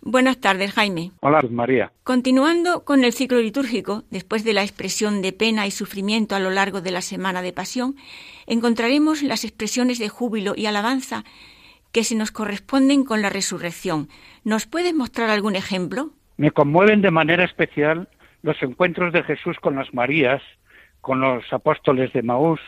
Buenas 0.00 0.40
tardes, 0.40 0.72
Jaime. 0.72 1.10
Hola, 1.18 1.42
María. 1.50 1.90
Continuando 2.04 2.84
con 2.84 3.02
el 3.02 3.12
ciclo 3.12 3.40
litúrgico, 3.40 4.04
después 4.10 4.44
de 4.44 4.52
la 4.52 4.62
expresión 4.62 5.22
de 5.22 5.32
pena 5.32 5.66
y 5.66 5.72
sufrimiento 5.72 6.36
a 6.36 6.38
lo 6.38 6.50
largo 6.50 6.80
de 6.80 6.92
la 6.92 7.00
semana 7.00 7.42
de 7.42 7.52
pasión, 7.52 7.96
encontraremos 8.46 9.24
las 9.24 9.42
expresiones 9.42 9.98
de 9.98 10.08
júbilo 10.08 10.54
y 10.56 10.66
alabanza 10.66 11.24
que 11.90 12.04
se 12.04 12.14
nos 12.14 12.30
corresponden 12.30 13.02
con 13.02 13.22
la 13.22 13.28
resurrección. 13.28 14.08
¿Nos 14.44 14.66
puedes 14.66 14.94
mostrar 14.94 15.30
algún 15.30 15.56
ejemplo? 15.56 16.10
Me 16.36 16.52
conmueven 16.52 17.02
de 17.02 17.10
manera 17.10 17.44
especial 17.44 18.08
los 18.42 18.62
encuentros 18.62 19.12
de 19.12 19.22
Jesús 19.22 19.58
con 19.60 19.76
las 19.76 19.92
Marías, 19.94 20.42
con 21.00 21.20
los 21.20 21.50
apóstoles 21.52 22.12
de 22.12 22.22
Maús. 22.22 22.60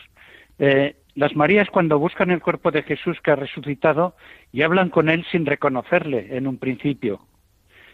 Eh, 0.59 0.97
las 1.15 1.37
Marías 1.37 1.69
cuando 1.71 1.99
buscan 1.99 2.31
el 2.31 2.43
cuerpo 2.43 2.71
de 2.71 2.83
Jesús 2.83 3.21
que 3.23 3.31
ha 3.31 3.37
resucitado 3.37 4.17
y 4.53 4.63
hablan 4.63 4.91
con 4.91 5.09
él 5.09 5.25
sin 5.31 5.47
reconocerle 5.47 6.37
en 6.37 6.47
un 6.47 6.59
principio. 6.59 7.21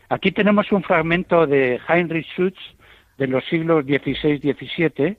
Aquí 0.09 0.33
tenemos 0.33 0.73
un 0.73 0.83
fragmento 0.83 1.47
de 1.47 1.81
Heinrich 1.89 2.27
Schutz 2.35 2.59
de 3.19 3.27
los 3.27 3.45
siglos 3.45 3.85
XVI-XVII 3.85 5.19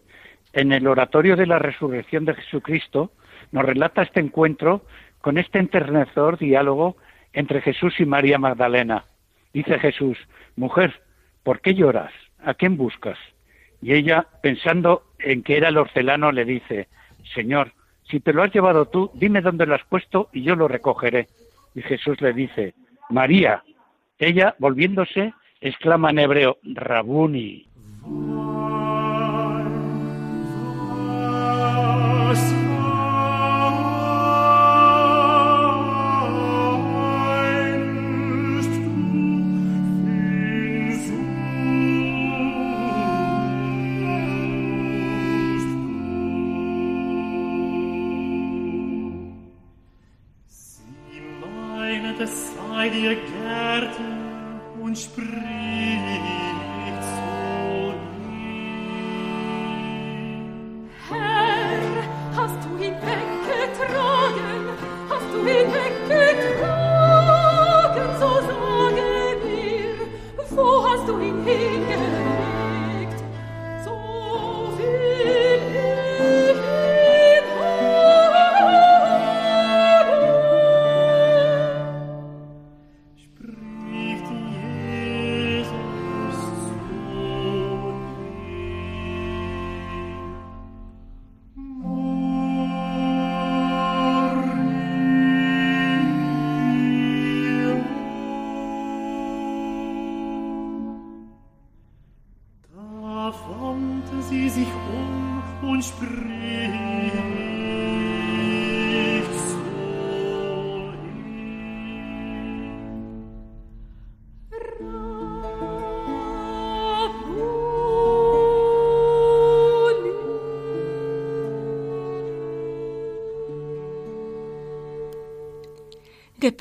en 0.53 0.71
el 0.71 0.87
oratorio 0.87 1.35
de 1.35 1.45
la 1.45 1.59
resurrección 1.59 2.25
de 2.25 2.33
Jesucristo, 2.33 3.11
nos 3.51 3.63
relata 3.63 4.01
este 4.01 4.19
encuentro 4.19 4.85
con 5.21 5.37
este 5.37 5.59
enternecedor 5.59 6.37
diálogo 6.37 6.97
entre 7.33 7.61
Jesús 7.61 7.99
y 7.99 8.05
María 8.05 8.37
Magdalena. 8.37 9.05
Dice 9.53 9.79
Jesús, 9.79 10.17
mujer, 10.55 11.01
¿por 11.43 11.61
qué 11.61 11.73
lloras? 11.73 12.11
¿A 12.43 12.53
quién 12.53 12.77
buscas? 12.77 13.17
Y 13.81 13.93
ella, 13.93 14.27
pensando 14.41 15.03
en 15.19 15.43
que 15.43 15.57
era 15.57 15.69
el 15.69 15.77
horcelano, 15.77 16.31
le 16.31 16.45
dice, 16.45 16.87
Señor, 17.33 17.73
si 18.09 18.19
te 18.19 18.33
lo 18.33 18.43
has 18.43 18.53
llevado 18.53 18.87
tú, 18.87 19.09
dime 19.13 19.41
dónde 19.41 19.65
lo 19.65 19.75
has 19.75 19.83
puesto 19.85 20.29
y 20.33 20.43
yo 20.43 20.55
lo 20.55 20.67
recogeré. 20.67 21.27
Y 21.73 21.81
Jesús 21.81 22.19
le 22.21 22.33
dice, 22.33 22.73
María. 23.09 23.63
Ella, 24.19 24.55
volviéndose, 24.59 25.33
exclama 25.61 26.11
en 26.11 26.19
hebreo, 26.19 26.57
Rabuni. 26.63 27.65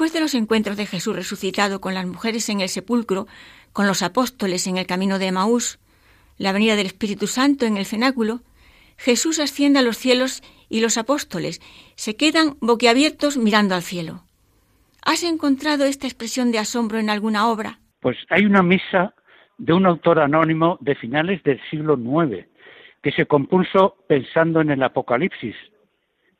Después 0.00 0.14
de 0.14 0.20
los 0.20 0.34
encuentros 0.34 0.78
de 0.78 0.86
Jesús 0.86 1.14
resucitado 1.14 1.82
con 1.82 1.92
las 1.92 2.06
mujeres 2.06 2.48
en 2.48 2.62
el 2.62 2.70
sepulcro, 2.70 3.26
con 3.74 3.86
los 3.86 4.02
apóstoles 4.02 4.66
en 4.66 4.78
el 4.78 4.86
camino 4.86 5.18
de 5.18 5.26
Emaús, 5.26 5.78
la 6.38 6.52
venida 6.52 6.74
del 6.74 6.86
Espíritu 6.86 7.26
Santo 7.26 7.66
en 7.66 7.76
el 7.76 7.84
cenáculo, 7.84 8.40
Jesús 8.96 9.38
asciende 9.38 9.78
a 9.78 9.82
los 9.82 9.98
cielos 9.98 10.40
y 10.70 10.80
los 10.80 10.96
apóstoles 10.96 11.60
se 11.96 12.16
quedan 12.16 12.56
boquiabiertos 12.62 13.36
mirando 13.36 13.74
al 13.74 13.82
cielo. 13.82 14.22
¿Has 15.04 15.22
encontrado 15.22 15.84
esta 15.84 16.06
expresión 16.06 16.50
de 16.50 16.60
asombro 16.60 16.96
en 16.96 17.10
alguna 17.10 17.50
obra? 17.50 17.78
Pues 18.00 18.16
hay 18.30 18.46
una 18.46 18.62
misa 18.62 19.12
de 19.58 19.74
un 19.74 19.84
autor 19.84 20.20
anónimo 20.20 20.78
de 20.80 20.94
finales 20.94 21.42
del 21.42 21.60
siglo 21.68 21.98
IX 21.98 22.46
que 23.02 23.12
se 23.12 23.26
compuso 23.26 23.96
pensando 24.08 24.62
en 24.62 24.70
el 24.70 24.82
Apocalipsis, 24.82 25.56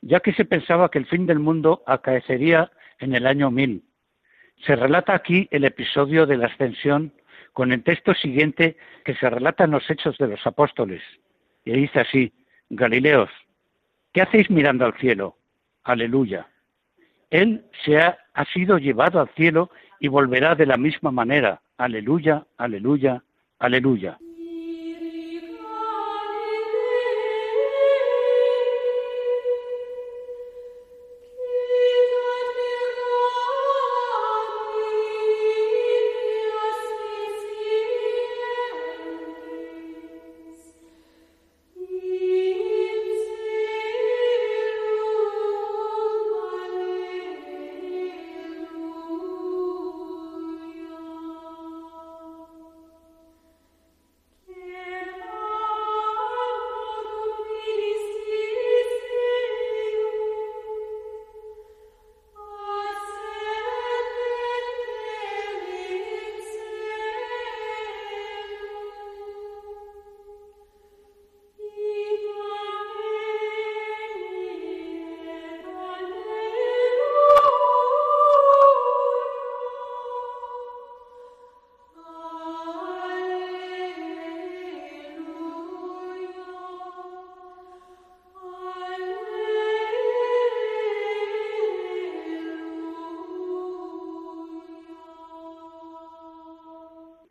ya 0.01 0.21
que 0.21 0.33
se 0.33 0.47
pensaba 0.47 0.91
que 0.91 0.99
el 0.99 1.05
fin 1.05 1.27
del 1.27 1.41
mundo 1.41 1.83
acaecería 1.87 2.71
en 3.01 3.15
el 3.15 3.27
año 3.27 3.51
1000. 3.51 3.83
Se 4.67 4.77
relata 4.77 5.15
aquí 5.15 5.49
el 5.51 5.65
episodio 5.65 6.27
de 6.27 6.37
la 6.37 6.47
ascensión 6.47 7.13
con 7.53 7.73
el 7.73 7.83
texto 7.83 8.15
siguiente 8.15 8.77
que 9.05 9.15
se 9.15 9.29
relata 9.29 9.65
en 9.65 9.73
los 9.73 9.91
Hechos 9.91 10.17
de 10.19 10.29
los 10.29 10.47
Apóstoles. 10.47 11.03
Y 11.65 11.73
dice 11.73 12.01
así, 12.01 12.33
Galileos, 12.69 13.31
¿qué 14.13 14.23
hacéis 14.23 14.51
mirando 14.51 14.85
al 14.85 14.97
cielo? 14.99 15.37
Aleluya. 15.83 16.47
Él 17.31 17.65
se 17.85 17.99
ha, 17.99 18.19
ha 18.35 18.45
sido 18.47 18.79
llevado 18.79 19.21
al 19.21 19.29
cielo 19.31 19.71
y 19.99 20.09
volverá 20.09 20.55
de 20.55 20.67
la 20.67 20.77
misma 20.77 21.11
manera. 21.11 21.63
Aleluya, 21.77 22.47
aleluya, 22.57 23.23
aleluya. 23.59 24.19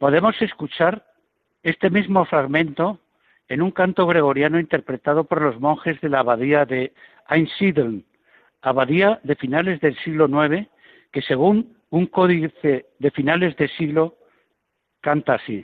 Podemos 0.10 0.41
escuchar 0.41 1.06
este 1.62 1.91
mismo 1.91 2.26
fragmento 2.26 3.00
en 3.48 3.62
un 3.62 3.69
canto 3.69 4.08
gregoriano 4.08 4.60
interpretado 4.60 5.26
por 5.26 5.39
los 5.39 5.60
monjes 5.60 6.02
de 6.02 6.10
la 6.10 6.22
abadía 6.22 6.65
de 6.65 6.93
Einsiedeln, 7.30 8.04
abadía 8.63 9.19
de 9.22 9.36
finales 9.36 9.80
del 9.82 9.95
siglo 10.00 10.28
IX, 10.28 10.67
que 11.12 11.22
según 11.22 11.78
un 11.91 12.08
códice 12.08 12.88
de 12.98 13.12
finales 13.12 13.56
del 13.58 13.69
siglo 13.78 14.17
canta 15.00 15.36
así. 15.36 15.63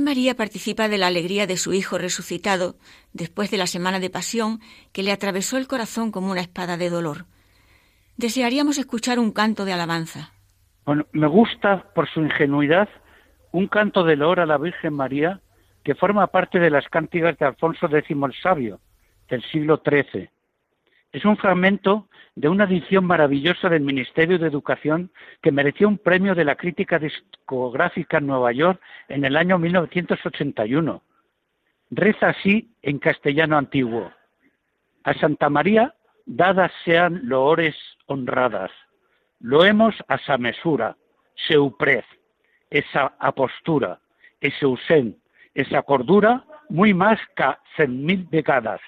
María 0.00 0.34
participa 0.34 0.88
de 0.88 0.98
la 0.98 1.06
alegría 1.06 1.46
de 1.46 1.56
su 1.56 1.72
Hijo 1.72 1.98
resucitado 1.98 2.76
después 3.12 3.50
de 3.50 3.58
la 3.58 3.66
semana 3.66 4.00
de 4.00 4.10
pasión 4.10 4.60
que 4.92 5.02
le 5.02 5.12
atravesó 5.12 5.56
el 5.56 5.68
corazón 5.68 6.10
como 6.10 6.30
una 6.30 6.40
espada 6.40 6.76
de 6.76 6.90
dolor. 6.90 7.26
Desearíamos 8.16 8.78
escuchar 8.78 9.18
un 9.18 9.32
canto 9.32 9.64
de 9.64 9.72
alabanza. 9.72 10.32
Me 11.12 11.26
gusta 11.26 11.92
por 11.94 12.08
su 12.08 12.20
ingenuidad 12.20 12.88
un 13.52 13.68
canto 13.68 14.04
de 14.04 14.16
loor 14.16 14.40
a 14.40 14.46
la 14.46 14.58
Virgen 14.58 14.94
María 14.94 15.40
que 15.84 15.94
forma 15.94 16.26
parte 16.26 16.58
de 16.58 16.70
las 16.70 16.88
cántigas 16.88 17.38
de 17.38 17.46
Alfonso 17.46 17.86
X 17.86 18.10
el 18.10 18.34
Sabio 18.42 18.80
del 19.28 19.42
siglo 19.44 19.82
XIII. 19.84 20.30
Es 21.12 21.24
un 21.24 21.36
fragmento 21.38 22.08
de 22.34 22.48
una 22.48 22.64
edición 22.64 23.06
maravillosa 23.06 23.68
del 23.70 23.80
Ministerio 23.80 24.38
de 24.38 24.46
Educación 24.46 25.10
que 25.40 25.50
mereció 25.50 25.88
un 25.88 25.98
premio 25.98 26.34
de 26.34 26.44
la 26.44 26.56
crítica 26.56 26.98
discográfica 26.98 28.18
en 28.18 28.26
Nueva 28.26 28.52
York 28.52 28.80
en 29.08 29.24
el 29.24 29.36
año 29.36 29.58
1981. 29.58 31.02
Reza 31.90 32.28
así 32.28 32.74
en 32.82 32.98
castellano 32.98 33.56
antiguo. 33.56 34.12
A 35.04 35.14
Santa 35.14 35.48
María 35.48 35.94
dadas 36.26 36.72
sean 36.84 37.22
loores 37.24 37.74
honradas. 38.06 38.70
Loemos 39.40 39.94
a 40.08 40.18
sa 40.18 40.36
mesura, 40.36 40.96
seuprez, 41.48 42.04
esa 42.68 43.14
apostura, 43.18 43.98
ese 44.40 44.66
usen, 44.66 45.16
esa 45.54 45.82
cordura, 45.82 46.44
muy 46.68 46.92
más 46.92 47.18
que 47.34 47.44
cien 47.76 48.04
mil 48.04 48.28
décadas. 48.28 48.80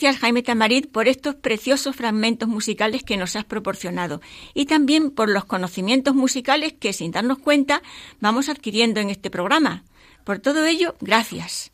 Gracias, 0.00 0.22
Jaime 0.22 0.42
Tamarit, 0.42 0.90
por 0.90 1.08
estos 1.08 1.34
preciosos 1.34 1.94
fragmentos 1.94 2.48
musicales 2.48 3.02
que 3.02 3.18
nos 3.18 3.36
has 3.36 3.44
proporcionado 3.44 4.22
y 4.54 4.64
también 4.64 5.10
por 5.14 5.28
los 5.28 5.44
conocimientos 5.44 6.14
musicales 6.14 6.72
que, 6.72 6.94
sin 6.94 7.12
darnos 7.12 7.38
cuenta, 7.38 7.82
vamos 8.18 8.48
adquiriendo 8.48 9.00
en 9.00 9.10
este 9.10 9.28
programa. 9.28 9.82
Por 10.24 10.38
todo 10.38 10.64
ello, 10.64 10.94
gracias. 11.02 11.70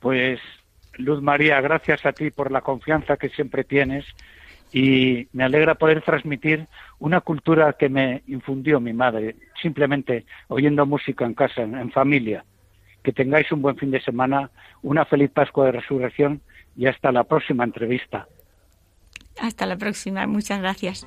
Pues, 0.00 0.40
Luz 0.94 1.22
María, 1.22 1.60
gracias 1.60 2.04
a 2.04 2.12
ti 2.12 2.32
por 2.32 2.50
la 2.50 2.62
confianza 2.62 3.16
que 3.16 3.28
siempre 3.28 3.62
tienes 3.62 4.04
y 4.72 5.28
me 5.32 5.44
alegra 5.44 5.76
poder 5.76 6.02
transmitir 6.02 6.66
una 6.98 7.20
cultura 7.20 7.74
que 7.74 7.88
me 7.88 8.24
infundió 8.26 8.80
mi 8.80 8.92
madre, 8.92 9.36
simplemente 9.62 10.26
oyendo 10.48 10.84
música 10.84 11.24
en 11.24 11.34
casa, 11.34 11.62
en 11.62 11.92
familia. 11.92 12.44
Que 13.04 13.12
tengáis 13.12 13.52
un 13.52 13.62
buen 13.62 13.76
fin 13.76 13.92
de 13.92 14.00
semana, 14.00 14.50
una 14.82 15.04
feliz 15.04 15.30
Pascua 15.30 15.66
de 15.66 15.72
Resurrección 15.72 16.40
y 16.76 16.86
hasta 16.86 17.12
la 17.12 17.24
próxima 17.24 17.64
entrevista. 17.64 18.26
Hasta 19.40 19.66
la 19.66 19.76
próxima, 19.76 20.26
muchas 20.26 20.60
gracias. 20.60 21.06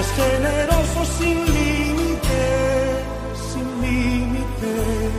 es 0.00 0.10
generoso 0.12 1.04
sin 1.18 1.36
límites, 1.56 3.00
sin 3.52 3.66
límites. 3.86 5.12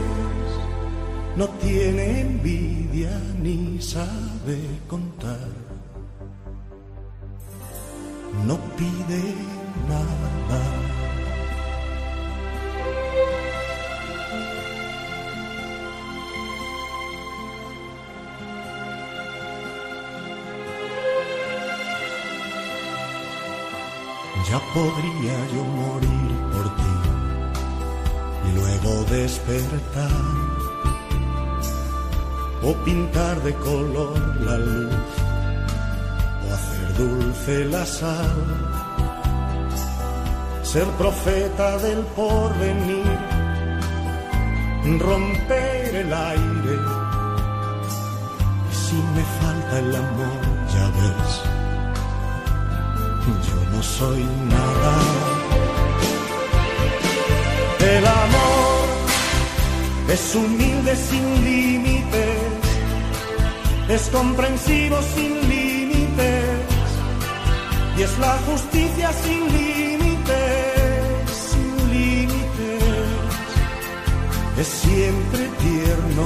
No 1.36 1.48
tiene 1.66 2.22
envidia 2.22 3.12
ni 3.42 3.82
sabe 3.82 4.58
contar, 4.88 5.50
no 8.48 8.58
pide 8.78 9.22
podría 24.74 25.38
yo 25.54 25.64
morir 25.64 26.32
por 26.54 26.76
ti 26.78 26.96
y 28.48 28.52
luego 28.56 29.04
despertar 29.12 30.12
o 32.64 32.74
pintar 32.86 33.42
de 33.44 33.54
color 33.56 34.18
la 34.42 34.58
luz 34.58 35.12
o 36.44 36.54
hacer 36.54 36.98
dulce 36.98 37.66
la 37.66 37.86
sal, 37.86 38.36
ser 40.64 40.88
profeta 41.02 41.78
del 41.80 42.00
porvenir, 42.16 43.20
romper 45.00 45.96
el 45.96 46.14
aire. 46.14 46.76
Y 48.72 48.76
si 48.76 48.96
me 48.96 49.24
falta 49.40 49.80
el 49.80 49.96
amor, 49.96 50.42
ya 50.74 50.88
ves 50.98 51.51
no 53.82 53.88
soy 53.88 54.24
nada. 54.56 54.94
El 57.96 58.06
amor 58.06 58.86
es 60.16 60.36
humilde 60.36 60.96
sin 60.96 61.26
límites, 61.50 62.62
es 63.90 64.04
comprensivo 64.18 64.98
sin 65.16 65.34
límites 65.50 66.60
y 67.98 68.02
es 68.04 68.20
la 68.20 68.36
justicia 68.50 69.08
sin 69.24 69.42
límites, 69.58 70.46
sin 71.50 71.74
límites. 71.96 72.84
Es 74.62 74.68
siempre 74.68 75.42
tierno 75.66 76.26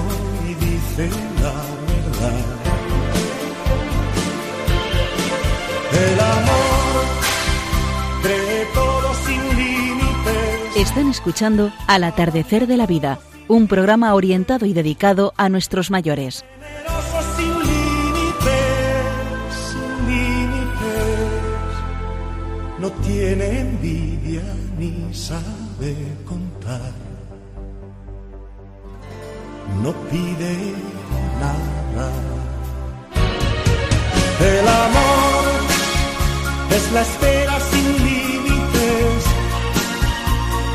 y 0.50 0.54
dice 0.66 1.04
la 1.44 1.58
verdad. 1.90 2.46
El 6.04 6.20
amor 6.20 6.55
Están 10.96 11.12
escuchando 11.12 11.74
Al 11.88 12.06
atardecer 12.06 12.68
de 12.68 12.78
la 12.78 12.88
vida, 12.88 13.20
un 13.50 13.68
programa 13.68 14.14
orientado 14.14 14.66
y 14.66 14.72
dedicado 14.72 15.34
a 15.36 15.50
nuestros 15.50 15.92
mayores. 15.92 16.46
Sin 17.36 17.50
límites, 17.50 18.46
sin 19.74 20.08
límites. 20.08 21.20
No 22.80 22.92
tiene 23.06 23.60
envidia 23.60 24.44
ni 24.80 25.14
sabe 25.14 25.98
contar. 26.24 26.94
No 29.84 29.92
pide 30.10 30.56
nada. 31.42 32.10
El 34.40 34.66
amor 34.66 35.44
es 36.72 36.92
la 36.94 37.02
espera 37.02 37.60
sin 37.70 37.98
límites, 37.98 38.35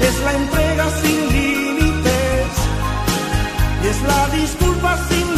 es 0.09 0.21
la 0.21 0.33
entrega 0.33 0.91
sin 1.03 1.29
límites 1.33 2.53
es 3.91 4.03
la 4.03 4.29
disculpa 4.29 4.99
sin 5.09 5.30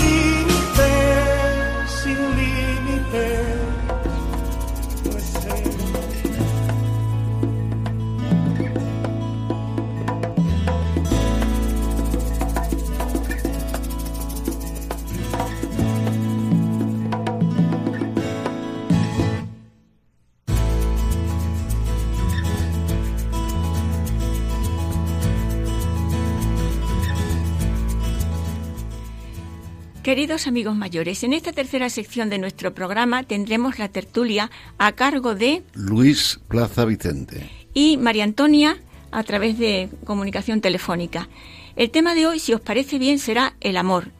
Queridos 30.02 30.48
amigos 30.48 30.74
mayores, 30.74 31.22
en 31.22 31.32
esta 31.32 31.52
tercera 31.52 31.88
sección 31.88 32.28
de 32.28 32.38
nuestro 32.38 32.74
programa 32.74 33.22
tendremos 33.22 33.78
la 33.78 33.88
tertulia 33.88 34.50
a 34.76 34.90
cargo 34.90 35.36
de 35.36 35.62
Luis 35.74 36.40
Plaza 36.48 36.84
Vicente 36.84 37.48
y 37.72 37.98
María 37.98 38.24
Antonia 38.24 38.78
a 39.12 39.22
través 39.22 39.58
de 39.58 39.90
comunicación 40.04 40.60
telefónica. 40.60 41.28
El 41.76 41.92
tema 41.92 42.16
de 42.16 42.26
hoy, 42.26 42.40
si 42.40 42.52
os 42.52 42.60
parece 42.60 42.98
bien, 42.98 43.20
será 43.20 43.54
el 43.60 43.76
amor. 43.76 44.10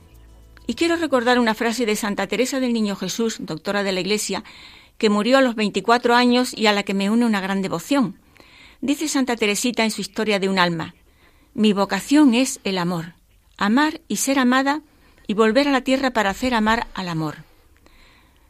Y 0.69 0.75
quiero 0.75 0.95
recordar 0.95 1.41
una 1.41 1.53
frase 1.53 1.85
de 1.85 1.97
Santa 1.97 2.29
Teresa 2.29 2.61
del 2.61 2.73
Niño 2.73 2.95
Jesús, 2.95 3.39
doctora 3.41 3.83
de 3.83 3.91
la 3.91 4.01
Iglesia, 4.03 4.45
que 4.99 5.11
murió 5.11 5.39
a 5.39 5.43
los 5.43 5.57
24 5.57 6.15
años 6.15 6.57
y 6.57 6.69
a 6.69 6.73
la 6.73 6.85
que 6.85 6.95
me 6.95 7.11
une 7.11 7.27
una 7.27 7.41
gran 7.41 7.61
devoción. 7.61 8.21
Dice 8.81 9.09
Santa 9.09 9.35
Teresita 9.35 9.83
en 9.83 9.91
su 9.91 10.01
historia 10.01 10.39
de 10.39 10.49
un 10.49 10.61
alma, 10.61 10.95
mi 11.55 11.73
vocación 11.73 12.35
es 12.35 12.61
el 12.63 12.79
amor, 12.79 13.15
amar 13.57 14.01
y 14.07 14.19
ser 14.19 14.39
amada 14.39 14.83
y 15.27 15.35
volver 15.35 15.69
a 15.69 15.73
la 15.73 15.83
tierra 15.83 16.13
para 16.13 16.31
hacer 16.31 16.55
amar 16.55 16.87
al 16.95 17.09
amor. 17.09 17.45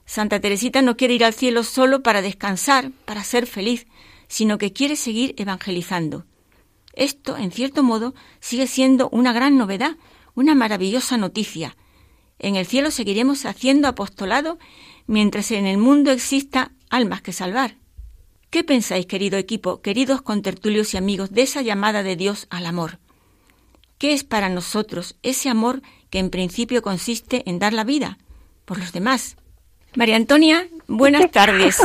Santa 0.07 0.41
Teresita 0.41 0.83
no 0.83 0.97
quiere 0.97 1.15
ir 1.15 1.25
al 1.25 1.35
cielo 1.35 1.63
solo 1.63 2.03
para 2.03 2.23
descansar, 2.23 2.91
para 3.05 3.25
ser 3.25 3.47
feliz, 3.47 3.87
sino 4.29 4.59
que 4.59 4.73
quiere 4.73 4.97
seguir 4.97 5.35
evangelizando. 5.39 6.27
Esto, 6.95 7.37
en 7.37 7.51
cierto 7.51 7.83
modo, 7.83 8.15
sigue 8.41 8.67
siendo 8.67 9.09
una 9.11 9.33
gran 9.33 9.57
novedad, 9.57 9.97
una 10.35 10.55
maravillosa 10.55 11.17
noticia. 11.17 11.77
En 12.39 12.57
el 12.57 12.67
cielo 12.67 12.91
seguiremos 12.91 13.47
haciendo 13.47 13.89
apostolado 13.89 14.59
mientras 15.07 15.51
en 15.51 15.67
el 15.67 15.79
mundo 15.79 16.11
exista 16.11 16.73
almas 16.91 17.23
que 17.23 17.33
salvar. 17.33 17.77
¿Qué 18.51 18.65
pensáis, 18.65 19.07
querido 19.07 19.39
equipo, 19.39 19.81
queridos 19.81 20.21
contertulios 20.21 20.93
y 20.93 20.99
amigos, 20.99 21.31
de 21.31 21.43
esa 21.43 21.63
llamada 21.63 22.03
de 22.03 22.17
Dios 22.17 22.47
al 22.51 22.67
amor? 22.67 22.99
¿Qué 23.97 24.13
es 24.13 24.25
para 24.25 24.51
nosotros 24.51 25.17
ese 25.23 25.49
amor 25.49 25.81
que 26.12 26.18
en 26.18 26.31
principio 26.31 26.83
consiste 26.83 27.42
en 27.48 27.59
dar 27.59 27.72
la 27.72 27.85
vida 27.85 28.18
por 28.66 28.79
los 28.79 28.92
demás? 28.92 29.37
María 29.96 30.16
Antonia, 30.16 30.66
buenas 30.87 31.31
tardes. 31.38 31.81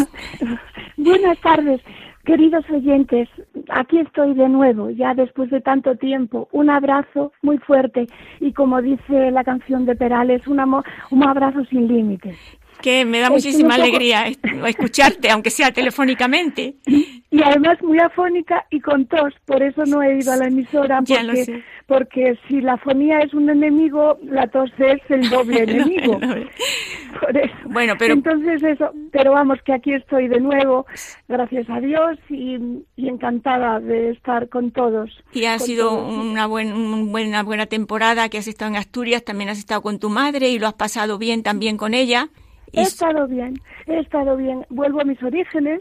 buenas 0.97 1.39
tardes. 1.39 1.81
Queridos 2.25 2.65
oyentes, 2.69 3.29
aquí 3.69 3.99
estoy 3.99 4.33
de 4.33 4.49
nuevo, 4.49 4.89
ya 4.89 5.13
después 5.13 5.49
de 5.49 5.61
tanto 5.61 5.95
tiempo. 5.95 6.49
Un 6.51 6.69
abrazo 6.69 7.31
muy 7.41 7.57
fuerte 7.59 8.07
y 8.41 8.51
como 8.51 8.81
dice 8.81 9.31
la 9.31 9.45
canción 9.45 9.85
de 9.85 9.95
Perales, 9.95 10.45
un, 10.45 10.59
amor, 10.59 10.83
un 11.09 11.23
abrazo 11.23 11.63
sin 11.69 11.87
límites 11.87 12.37
que 12.81 13.05
me 13.05 13.19
da 13.19 13.29
muchísima 13.29 13.75
alegría 13.75 14.27
escucharte, 14.67 15.29
aunque 15.29 15.49
sea 15.49 15.71
telefónicamente. 15.71 16.75
Y 16.85 17.41
además 17.43 17.81
muy 17.81 17.99
afónica 17.99 18.65
y 18.69 18.79
con 18.79 19.05
tos, 19.07 19.33
por 19.45 19.61
eso 19.63 19.83
no 19.85 20.01
he 20.01 20.19
ido 20.19 20.31
a 20.31 20.37
la 20.37 20.47
emisora, 20.47 21.01
porque, 21.01 21.63
porque 21.87 22.37
si 22.47 22.59
la 22.59 22.77
fonía 22.77 23.19
es 23.19 23.33
un 23.33 23.49
enemigo, 23.49 24.17
la 24.23 24.47
tos 24.47 24.69
es 24.77 24.99
el 25.09 25.29
doble 25.29 25.63
enemigo. 25.63 26.19
Por 26.19 27.37
eso. 27.37 27.55
Bueno, 27.65 27.93
pero... 27.97 28.13
Entonces 28.13 28.61
eso, 28.61 28.91
pero 29.11 29.31
vamos, 29.31 29.59
que 29.63 29.73
aquí 29.73 29.93
estoy 29.93 30.27
de 30.27 30.41
nuevo, 30.41 30.85
gracias 31.27 31.69
a 31.69 31.79
Dios, 31.79 32.19
y, 32.29 32.57
encantada 32.97 33.79
de 33.79 34.11
estar 34.11 34.49
con 34.49 34.71
todos. 34.71 35.09
Y 35.31 35.45
ha 35.45 35.57
sido 35.59 36.05
una, 36.05 36.45
buen, 36.45 36.73
una 36.73 37.43
buena 37.43 37.65
temporada 37.65 38.27
que 38.27 38.37
has 38.37 38.47
estado 38.47 38.71
en 38.71 38.77
Asturias, 38.77 39.23
también 39.23 39.49
has 39.49 39.57
estado 39.57 39.81
con 39.81 39.97
tu 39.97 40.09
madre 40.09 40.49
y 40.49 40.59
lo 40.59 40.67
has 40.67 40.73
pasado 40.73 41.17
bien 41.17 41.41
también 41.41 41.77
con 41.77 41.93
ella. 41.93 42.27
He 42.73 42.81
estado 42.81 43.27
bien, 43.27 43.53
he 43.87 43.99
estado 43.99 44.35
bien. 44.35 44.65
Vuelvo 44.69 44.99
a 44.99 45.05
mis 45.05 45.21
orígenes, 45.23 45.79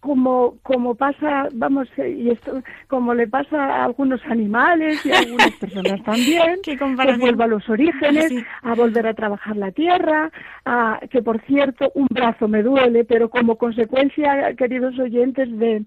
como 0.00 0.56
como 0.62 0.94
pasa, 0.94 1.48
vamos, 1.52 1.88
y 1.98 2.30
esto, 2.30 2.62
como 2.88 3.14
le 3.14 3.26
pasa 3.28 3.56
a 3.56 3.84
algunos 3.84 4.20
animales 4.26 5.04
y 5.04 5.12
a 5.12 5.18
algunas 5.18 5.50
personas 5.60 6.02
también. 6.02 6.60
pues 6.96 7.18
vuelvo 7.18 7.42
a 7.42 7.46
los 7.46 7.68
orígenes, 7.68 8.32
a 8.62 8.74
volver 8.74 9.06
a 9.06 9.14
trabajar 9.14 9.56
la 9.56 9.72
tierra, 9.72 10.30
a, 10.64 11.00
que 11.10 11.22
por 11.22 11.40
cierto 11.42 11.90
un 11.94 12.06
brazo 12.10 12.48
me 12.48 12.62
duele, 12.62 13.04
pero 13.04 13.28
como 13.28 13.56
consecuencia, 13.56 14.54
queridos 14.56 14.98
oyentes, 14.98 15.48
de 15.58 15.84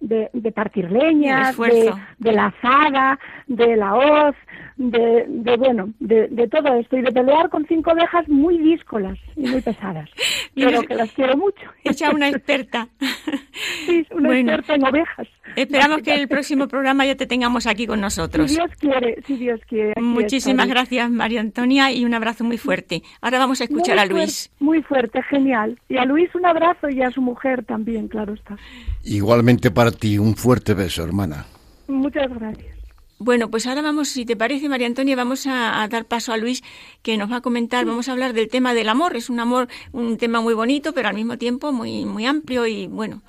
de, 0.00 0.30
de 0.32 0.52
partir 0.52 0.90
leña, 0.90 1.52
de, 1.52 1.92
de, 2.18 2.32
la 2.32 2.46
azada, 2.46 3.18
de 3.46 3.76
la 3.76 3.94
hoz, 3.94 4.36
de, 4.76 5.24
de 5.28 5.56
bueno, 5.56 5.92
de, 6.00 6.28
de, 6.28 6.48
todo 6.48 6.74
esto 6.74 6.96
y 6.96 7.02
de 7.02 7.12
pelear 7.12 7.48
con 7.48 7.66
cinco 7.66 7.92
ovejas 7.92 8.28
muy 8.28 8.58
díscolas 8.58 9.18
y 9.34 9.48
muy 9.48 9.62
pesadas, 9.62 10.08
pero 10.54 10.82
que 10.82 10.94
las 10.94 11.10
quiero 11.12 11.36
mucho. 11.36 11.62
Hecha 11.84 12.10
una 12.10 12.28
experta. 12.28 12.88
sí, 13.86 14.06
una 14.10 14.38
experta 14.38 14.74
en 14.74 14.86
ovejas. 14.86 15.28
Esperamos 15.54 16.02
que 16.02 16.14
el 16.14 16.28
próximo 16.28 16.68
programa 16.68 17.06
ya 17.06 17.14
te 17.14 17.26
tengamos 17.26 17.66
aquí 17.66 17.86
con 17.86 18.00
nosotros. 18.00 18.50
Si 18.50 18.56
Dios 18.56 18.70
quiere, 18.78 19.22
si 19.26 19.36
Dios 19.36 19.60
quiere. 19.66 19.94
Muchísimas 20.00 20.68
gracias, 20.68 21.10
María 21.10 21.40
Antonia, 21.40 21.90
y 21.90 22.04
un 22.04 22.12
abrazo 22.12 22.44
muy 22.44 22.58
fuerte. 22.58 23.02
Ahora 23.22 23.38
vamos 23.38 23.60
a 23.62 23.64
escuchar 23.64 23.98
a 23.98 24.04
Luis. 24.04 24.50
muy 24.60 24.82
fuerte, 24.82 25.22
genial. 25.22 25.78
Y 25.88 25.96
a 25.96 26.04
Luis 26.04 26.34
un 26.34 26.44
abrazo 26.44 26.90
y 26.90 27.00
a 27.02 27.10
su 27.10 27.22
mujer 27.22 27.64
también, 27.64 28.08
claro 28.08 28.34
está. 28.34 28.56
Igualmente 29.04 29.70
para 29.70 29.85
ti, 29.92 30.18
un 30.18 30.36
fuerte 30.36 30.74
beso, 30.74 31.04
hermana. 31.04 31.46
Muchas 31.88 32.28
gracias. 32.34 32.76
Bueno, 33.18 33.50
pues 33.50 33.66
ahora 33.66 33.80
vamos, 33.80 34.08
si 34.08 34.26
te 34.26 34.36
parece, 34.36 34.68
María 34.68 34.86
Antonia, 34.86 35.16
vamos 35.16 35.46
a, 35.46 35.86
dar 35.88 36.04
paso 36.04 36.34
a 36.34 36.36
Luis, 36.36 36.62
que 37.02 37.16
nos 37.16 37.32
va 37.32 37.36
a 37.36 37.40
comentar, 37.40 37.86
vamos 37.86 38.08
a 38.08 38.12
hablar 38.12 38.34
del 38.34 38.48
tema 38.48 38.74
del 38.74 38.90
amor. 38.90 39.16
Es 39.16 39.30
un 39.30 39.40
amor, 39.40 39.68
un 39.92 40.18
tema 40.18 40.42
muy 40.42 40.52
bonito, 40.52 40.92
pero 40.92 41.08
al 41.08 41.14
mismo 41.14 41.38
tiempo 41.38 41.72
muy, 41.72 42.04
muy 42.04 42.26
amplio 42.26 42.66
y 42.66 42.88
bueno, 42.88 43.22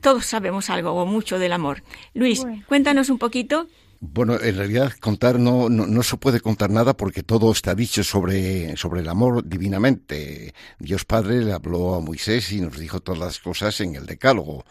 todos 0.00 0.24
sabemos 0.24 0.70
algo 0.70 0.92
o 0.92 1.04
mucho 1.04 1.38
del 1.38 1.52
amor. 1.52 1.82
Luis, 2.14 2.46
cuéntanos 2.66 3.10
un 3.10 3.18
poquito. 3.18 3.66
Bueno, 4.02 4.40
en 4.40 4.56
realidad 4.56 4.94
contar 4.98 5.38
no, 5.38 5.68
no, 5.68 6.02
se 6.02 6.16
puede 6.16 6.40
contar 6.40 6.70
nada 6.70 6.96
porque 6.96 7.22
todo 7.22 7.52
está 7.52 7.74
dicho 7.74 8.02
sobre, 8.02 8.74
sobre 8.78 9.02
el 9.02 9.08
amor 9.10 9.46
divinamente. 9.46 10.54
Dios 10.78 11.04
Padre 11.04 11.44
le 11.44 11.52
habló 11.52 11.94
a 11.94 12.00
Moisés 12.00 12.50
y 12.52 12.62
nos 12.62 12.78
dijo 12.78 13.00
todas 13.00 13.20
las 13.20 13.38
cosas 13.40 13.78
en 13.82 13.96
el 13.96 14.06
Decálogo. 14.06 14.64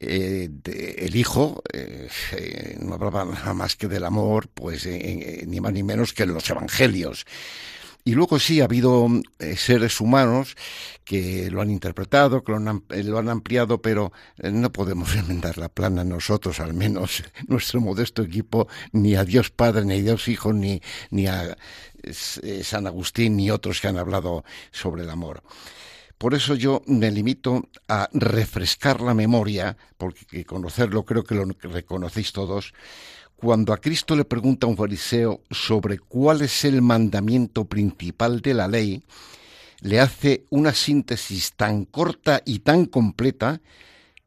Eh, 0.00 0.48
el 0.98 1.16
hijo 1.16 1.62
eh, 1.72 2.08
eh, 2.32 2.76
no 2.80 2.94
hablaba 2.94 3.24
nada 3.24 3.54
más 3.54 3.76
que 3.76 3.88
del 3.88 4.04
amor, 4.04 4.48
pues 4.48 4.86
ni 4.86 5.60
más 5.60 5.72
ni 5.72 5.82
menos 5.82 6.12
que 6.12 6.22
en 6.22 6.34
los 6.34 6.48
evangelios. 6.50 7.26
Y 8.04 8.14
luego 8.14 8.38
sí 8.38 8.60
ha 8.60 8.64
habido 8.64 9.06
seres 9.56 10.00
humanos 10.00 10.56
que 11.04 11.50
lo 11.50 11.60
han 11.60 11.70
interpretado, 11.70 12.42
que 12.42 12.52
lo 12.52 12.58
han, 12.58 12.82
lo 12.88 13.18
han 13.18 13.28
ampliado, 13.28 13.82
pero 13.82 14.12
no 14.38 14.72
podemos 14.72 15.14
enmendar 15.16 15.58
la 15.58 15.68
plana 15.68 16.04
nosotros, 16.04 16.60
al 16.60 16.72
menos 16.72 17.22
nuestro 17.48 17.80
modesto 17.82 18.22
equipo, 18.22 18.66
ni 18.92 19.14
a 19.14 19.24
Dios 19.24 19.50
Padre, 19.50 19.84
ni 19.84 19.94
a 19.94 20.02
Dios 20.02 20.28
Hijo, 20.28 20.54
ni, 20.54 20.80
ni 21.10 21.26
a 21.26 21.58
San 22.62 22.86
Agustín, 22.86 23.36
ni 23.36 23.50
otros 23.50 23.80
que 23.80 23.88
han 23.88 23.98
hablado 23.98 24.42
sobre 24.70 25.02
el 25.02 25.10
amor. 25.10 25.42
Por 26.18 26.34
eso 26.34 26.56
yo 26.56 26.82
me 26.86 27.12
limito 27.12 27.68
a 27.86 28.08
refrescar 28.12 29.00
la 29.00 29.14
memoria, 29.14 29.76
porque 29.96 30.44
conocerlo 30.44 31.04
creo 31.04 31.22
que 31.22 31.36
lo 31.36 31.44
reconocéis 31.44 32.32
todos, 32.32 32.74
cuando 33.36 33.72
a 33.72 33.80
Cristo 33.80 34.16
le 34.16 34.24
pregunta 34.24 34.66
a 34.66 34.70
un 34.70 34.76
fariseo 34.76 35.42
sobre 35.48 36.00
cuál 36.00 36.42
es 36.42 36.64
el 36.64 36.82
mandamiento 36.82 37.66
principal 37.66 38.40
de 38.40 38.52
la 38.52 38.66
ley, 38.66 39.04
le 39.80 40.00
hace 40.00 40.44
una 40.50 40.74
síntesis 40.74 41.52
tan 41.52 41.84
corta 41.84 42.42
y 42.44 42.58
tan 42.58 42.86
completa 42.86 43.60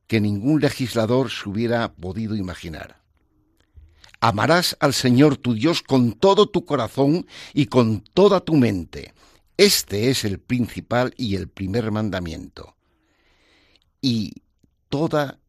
que 0.07 0.21
ningún 0.21 0.61
legislador 0.61 1.29
se 1.29 1.49
hubiera 1.49 1.91
podido 1.91 2.37
imaginar. 2.37 3.01
Amarás 4.21 4.77
al 4.79 4.93
Señor 4.93 5.35
tu 5.35 5.55
Dios 5.55 5.81
con 5.81 6.13
todo 6.13 6.47
tu 6.47 6.63
corazón 6.63 7.25
y 7.53 7.65
con 7.65 8.01
toda 8.13 8.39
tu 8.39 8.55
mente 8.55 9.13
este 9.57 10.09
es 10.09 10.25
el 10.25 10.39
principal 10.39 11.13
y 11.17 11.35
el 11.35 11.47
primer 11.47 11.91
mandamiento. 11.91 12.75
Y 14.01 14.33
toda 14.89 15.39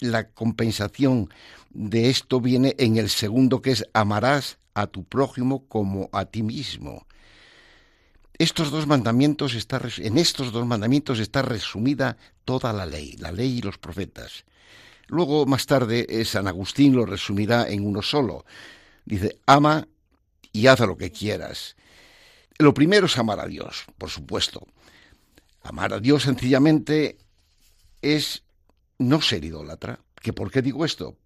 la 0.00 0.30
compensación 0.30 1.28
de 1.70 2.10
esto 2.10 2.40
viene 2.40 2.74
en 2.78 2.96
el 2.96 3.08
segundo, 3.08 3.62
que 3.62 3.70
es 3.70 3.86
amarás 3.92 4.58
a 4.74 4.86
tu 4.86 5.04
prójimo 5.04 5.66
como 5.68 6.08
a 6.12 6.24
ti 6.24 6.42
mismo. 6.42 7.06
Estos 8.38 8.70
dos 8.70 8.86
mandamientos 8.86 9.54
está, 9.54 9.80
en 9.98 10.18
estos 10.18 10.52
dos 10.52 10.66
mandamientos 10.66 11.20
está 11.20 11.42
resumida 11.42 12.16
toda 12.44 12.72
la 12.72 12.86
ley, 12.86 13.16
la 13.18 13.30
ley 13.30 13.58
y 13.58 13.62
los 13.62 13.78
profetas. 13.78 14.44
Luego, 15.06 15.46
más 15.46 15.66
tarde, 15.66 16.06
eh, 16.08 16.24
San 16.24 16.48
Agustín 16.48 16.96
lo 16.96 17.04
resumirá 17.04 17.68
en 17.68 17.86
uno 17.86 18.02
solo. 18.02 18.44
Dice, 19.04 19.38
ama 19.46 19.86
y 20.52 20.66
haz 20.66 20.80
lo 20.80 20.96
que 20.96 21.12
quieras. 21.12 21.76
Lo 22.62 22.72
primero 22.72 23.06
es 23.06 23.18
amar 23.18 23.40
a 23.40 23.48
Dios, 23.48 23.84
por 23.98 24.08
supuesto. 24.08 24.64
Amar 25.64 25.92
a 25.92 25.98
Dios 25.98 26.22
sencillamente 26.22 27.18
es 28.00 28.44
no 28.98 29.20
ser 29.20 29.44
idólatra. 29.44 29.98
¿Que 30.20 30.32
¿Por 30.32 30.52
qué 30.52 30.62
digo 30.62 30.84
esto? 30.84 31.16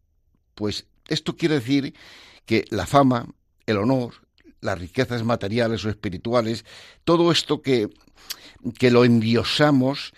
Pues 0.54 0.86
esto 1.08 1.36
quiere 1.36 1.56
decir 1.56 1.94
que 2.46 2.64
la 2.70 2.86
fama, 2.86 3.26
el 3.66 3.76
honor, 3.76 4.14
las 4.62 4.78
riquezas 4.78 5.24
materiales 5.24 5.84
o 5.84 5.90
espirituales, 5.90 6.64
todo 7.04 7.30
esto 7.30 7.60
que, 7.60 7.90
que 8.78 8.90
lo 8.90 9.04
endiosamos, 9.04 10.14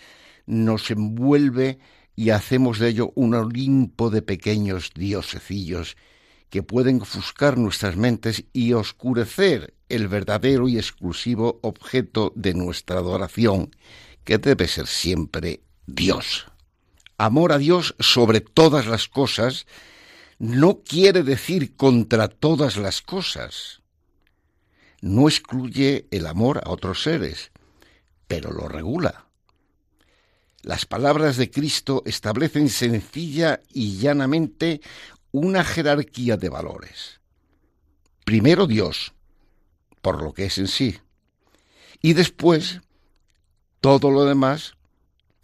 nos 0.47 0.89
envuelve 0.93 1.81
y 2.14 2.31
hacemos 2.31 2.79
de 2.79 2.91
ello 2.91 3.12
un 3.16 3.35
Olimpo 3.35 4.11
de 4.11 4.23
pequeños 4.23 4.93
diosecillos 4.95 5.97
que 6.51 6.62
pueden 6.62 7.03
ofuscar 7.03 7.59
nuestras 7.59 7.96
mentes 7.96 8.44
y 8.53 8.72
oscurecer 8.72 9.74
el 9.88 10.09
verdadero 10.09 10.68
y 10.68 10.76
exclusivo 10.76 11.59
objeto 11.62 12.32
de 12.34 12.55
nuestra 12.55 12.99
adoración, 12.99 13.70
que 14.24 14.38
debe 14.38 14.68
ser 14.68 14.86
siempre 14.86 15.61
Dios. 15.86 16.46
Amor 17.16 17.53
a 17.53 17.59
Dios 17.59 17.94
sobre 17.99 18.40
todas 18.40 18.86
las 18.86 19.09
cosas 19.09 19.66
no 20.38 20.82
quiere 20.82 21.24
decir 21.24 21.74
contra 21.74 22.28
todas 22.28 22.76
las 22.76 23.03
cosas. 23.03 23.82
No 25.01 25.28
excluye 25.28 26.07
el 26.11 26.26
amor 26.26 26.61
a 26.64 26.70
otros 26.70 27.03
seres, 27.03 27.51
pero 28.26 28.53
lo 28.53 28.68
regula. 28.68 29.26
Las 30.62 30.86
palabras 30.86 31.36
de 31.36 31.51
Cristo 31.51 32.03
establecen 32.05 32.68
sencilla 32.68 33.61
y 33.72 33.96
llanamente 33.99 34.80
una 35.33 35.64
jerarquía 35.64 36.37
de 36.37 36.49
valores. 36.49 37.20
Primero 38.24 38.66
Dios, 38.66 39.14
por 40.03 40.22
lo 40.22 40.33
que 40.33 40.47
es 40.47 40.59
en 40.59 40.68
sí, 40.68 40.99
y 42.01 42.12
después 42.12 42.81
todo 43.81 44.11
lo 44.11 44.24
demás 44.24 44.74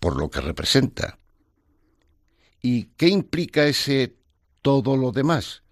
por 0.01 0.16
lo 0.16 0.30
que 0.30 0.41
representa. 0.41 1.18
¿Y 2.61 2.85
qué 2.97 3.09
implica 3.09 3.66
ese 3.66 4.16
todo 4.62 4.97
lo 4.97 5.12
demás? 5.12 5.62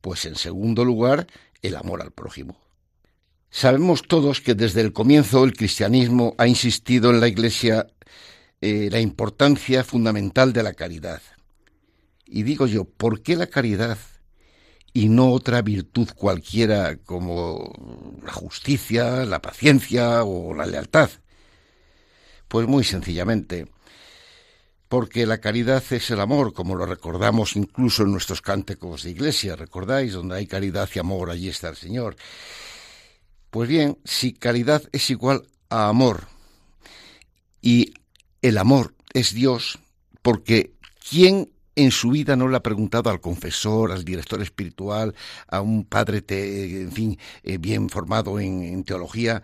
Pues 0.00 0.24
en 0.26 0.36
segundo 0.36 0.84
lugar, 0.84 1.26
el 1.62 1.76
amor 1.76 2.02
al 2.02 2.12
prójimo. 2.12 2.60
Sabemos 3.50 4.02
todos 4.02 4.40
que 4.40 4.54
desde 4.54 4.80
el 4.80 4.92
comienzo 4.92 5.44
el 5.44 5.54
cristianismo 5.54 6.34
ha 6.38 6.46
insistido 6.46 7.10
en 7.10 7.20
la 7.20 7.28
Iglesia 7.28 7.88
eh, 8.60 8.88
la 8.90 9.00
importancia 9.00 9.84
fundamental 9.84 10.52
de 10.52 10.62
la 10.62 10.74
caridad. 10.74 11.22
Y 12.28 12.42
digo 12.42 12.66
yo, 12.66 12.84
¿por 12.84 13.22
qué 13.22 13.36
la 13.36 13.46
caridad 13.46 13.98
y 14.92 15.08
no 15.08 15.32
otra 15.32 15.62
virtud 15.62 16.08
cualquiera 16.14 16.96
como 16.96 18.18
la 18.22 18.32
justicia, 18.32 19.24
la 19.24 19.40
paciencia 19.40 20.24
o 20.24 20.54
la 20.54 20.66
lealtad? 20.66 21.10
Pues 22.48 22.66
muy 22.66 22.84
sencillamente, 22.84 23.66
porque 24.88 25.26
la 25.26 25.38
caridad 25.38 25.82
es 25.90 26.10
el 26.10 26.20
amor, 26.20 26.52
como 26.52 26.74
lo 26.74 26.86
recordamos 26.86 27.56
incluso 27.56 28.02
en 28.02 28.12
nuestros 28.12 28.42
cánticos 28.42 29.02
de 29.02 29.10
iglesia, 29.10 29.56
¿recordáis? 29.56 30.12
Donde 30.12 30.36
hay 30.36 30.46
caridad 30.46 30.88
y 30.94 30.98
amor, 30.98 31.30
allí 31.30 31.48
está 31.48 31.68
el 31.68 31.76
Señor. 31.76 32.16
Pues 33.50 33.68
bien, 33.68 33.98
si 34.04 34.34
caridad 34.34 34.82
es 34.92 35.08
igual 35.10 35.46
a 35.70 35.88
amor 35.88 36.26
y 37.62 37.94
el 38.42 38.58
amor 38.58 38.94
es 39.14 39.32
Dios, 39.32 39.78
porque 40.22 40.74
¿quién 41.08 41.50
en 41.82 41.90
su 41.90 42.10
vida 42.10 42.36
no 42.36 42.48
le 42.48 42.56
ha 42.56 42.62
preguntado 42.62 43.10
al 43.10 43.20
confesor, 43.20 43.92
al 43.92 44.04
director 44.04 44.40
espiritual, 44.42 45.14
a 45.46 45.60
un 45.60 45.84
padre, 45.84 46.22
en 46.28 46.92
fin, 46.92 47.18
eh, 47.42 47.58
bien 47.58 47.88
formado 47.88 48.38
en, 48.40 48.84
teología, 48.84 49.42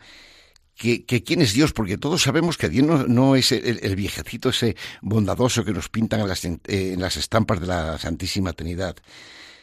que, 0.75 1.05
quién 1.05 1.43
es 1.43 1.53
Dios, 1.53 1.73
porque 1.73 1.99
todos 1.99 2.23
sabemos 2.23 2.57
que 2.59 2.69
Dios 2.69 3.09
no, 3.09 3.37
es 3.37 3.53
el, 3.53 3.97
viejecito 3.97 4.49
ese 4.49 4.77
bondadoso 5.03 5.65
que 5.65 5.73
nos 5.73 5.89
pintan 5.89 6.21
en 6.21 6.29
las, 6.29 6.45
en 6.45 7.01
las 7.01 7.17
estampas 7.17 7.61
de 7.61 7.67
la 7.67 7.99
Santísima 7.99 8.53
Trinidad. 8.53 8.97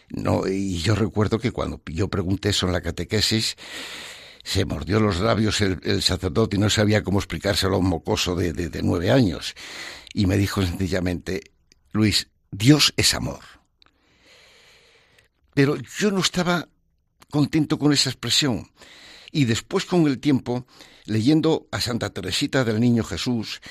No, 0.09 0.47
y 0.47 0.77
yo 0.79 0.95
recuerdo 0.95 1.39
que 1.39 1.51
cuando 1.51 1.81
yo 1.85 2.09
pregunté 2.09 2.49
eso 2.49 2.67
en 2.67 2.73
la 2.73 2.81
catequesis, 2.81 3.55
se 4.43 4.65
mordió 4.65 4.99
los 4.99 5.19
labios 5.19 5.61
el, 5.61 6.01
sacerdote 6.01 6.57
y 6.57 6.59
no 6.59 6.69
sabía 6.69 7.03
cómo 7.03 7.19
explicárselo 7.19 7.75
a 7.75 7.79
un 7.79 7.87
mocoso 7.87 8.35
de, 8.35 8.81
nueve 8.83 9.11
años. 9.11 9.55
Y 10.13 10.25
me 10.25 10.37
dijo 10.37 10.61
sencillamente, 10.61 11.41
Luis, 11.91 12.29
Dios 12.51 12.93
es 12.97 13.13
amor. 13.13 13.43
Pero 15.53 15.77
yo 15.99 16.11
no 16.11 16.19
estaba 16.19 16.67
contento 17.29 17.79
con 17.79 17.93
esa 17.93 18.09
expresión. 18.09 18.69
Y 19.31 19.45
después, 19.45 19.85
con 19.85 20.05
el 20.07 20.19
tiempo, 20.19 20.65
leyendo 21.05 21.67
a 21.71 21.81
Santa 21.81 22.11
Teresita 22.11 22.63
del 22.63 22.79
Niño 22.79 23.03
Jesús 23.03 23.61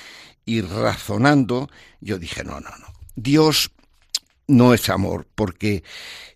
y 0.45 0.61
razonando, 0.61 1.69
yo 1.99 2.17
dije, 2.17 2.43
no, 2.43 2.59
no, 2.59 2.69
no. 2.69 2.87
Dios 3.15 3.71
no 4.47 4.73
es 4.73 4.89
amor, 4.89 5.27
porque 5.35 5.83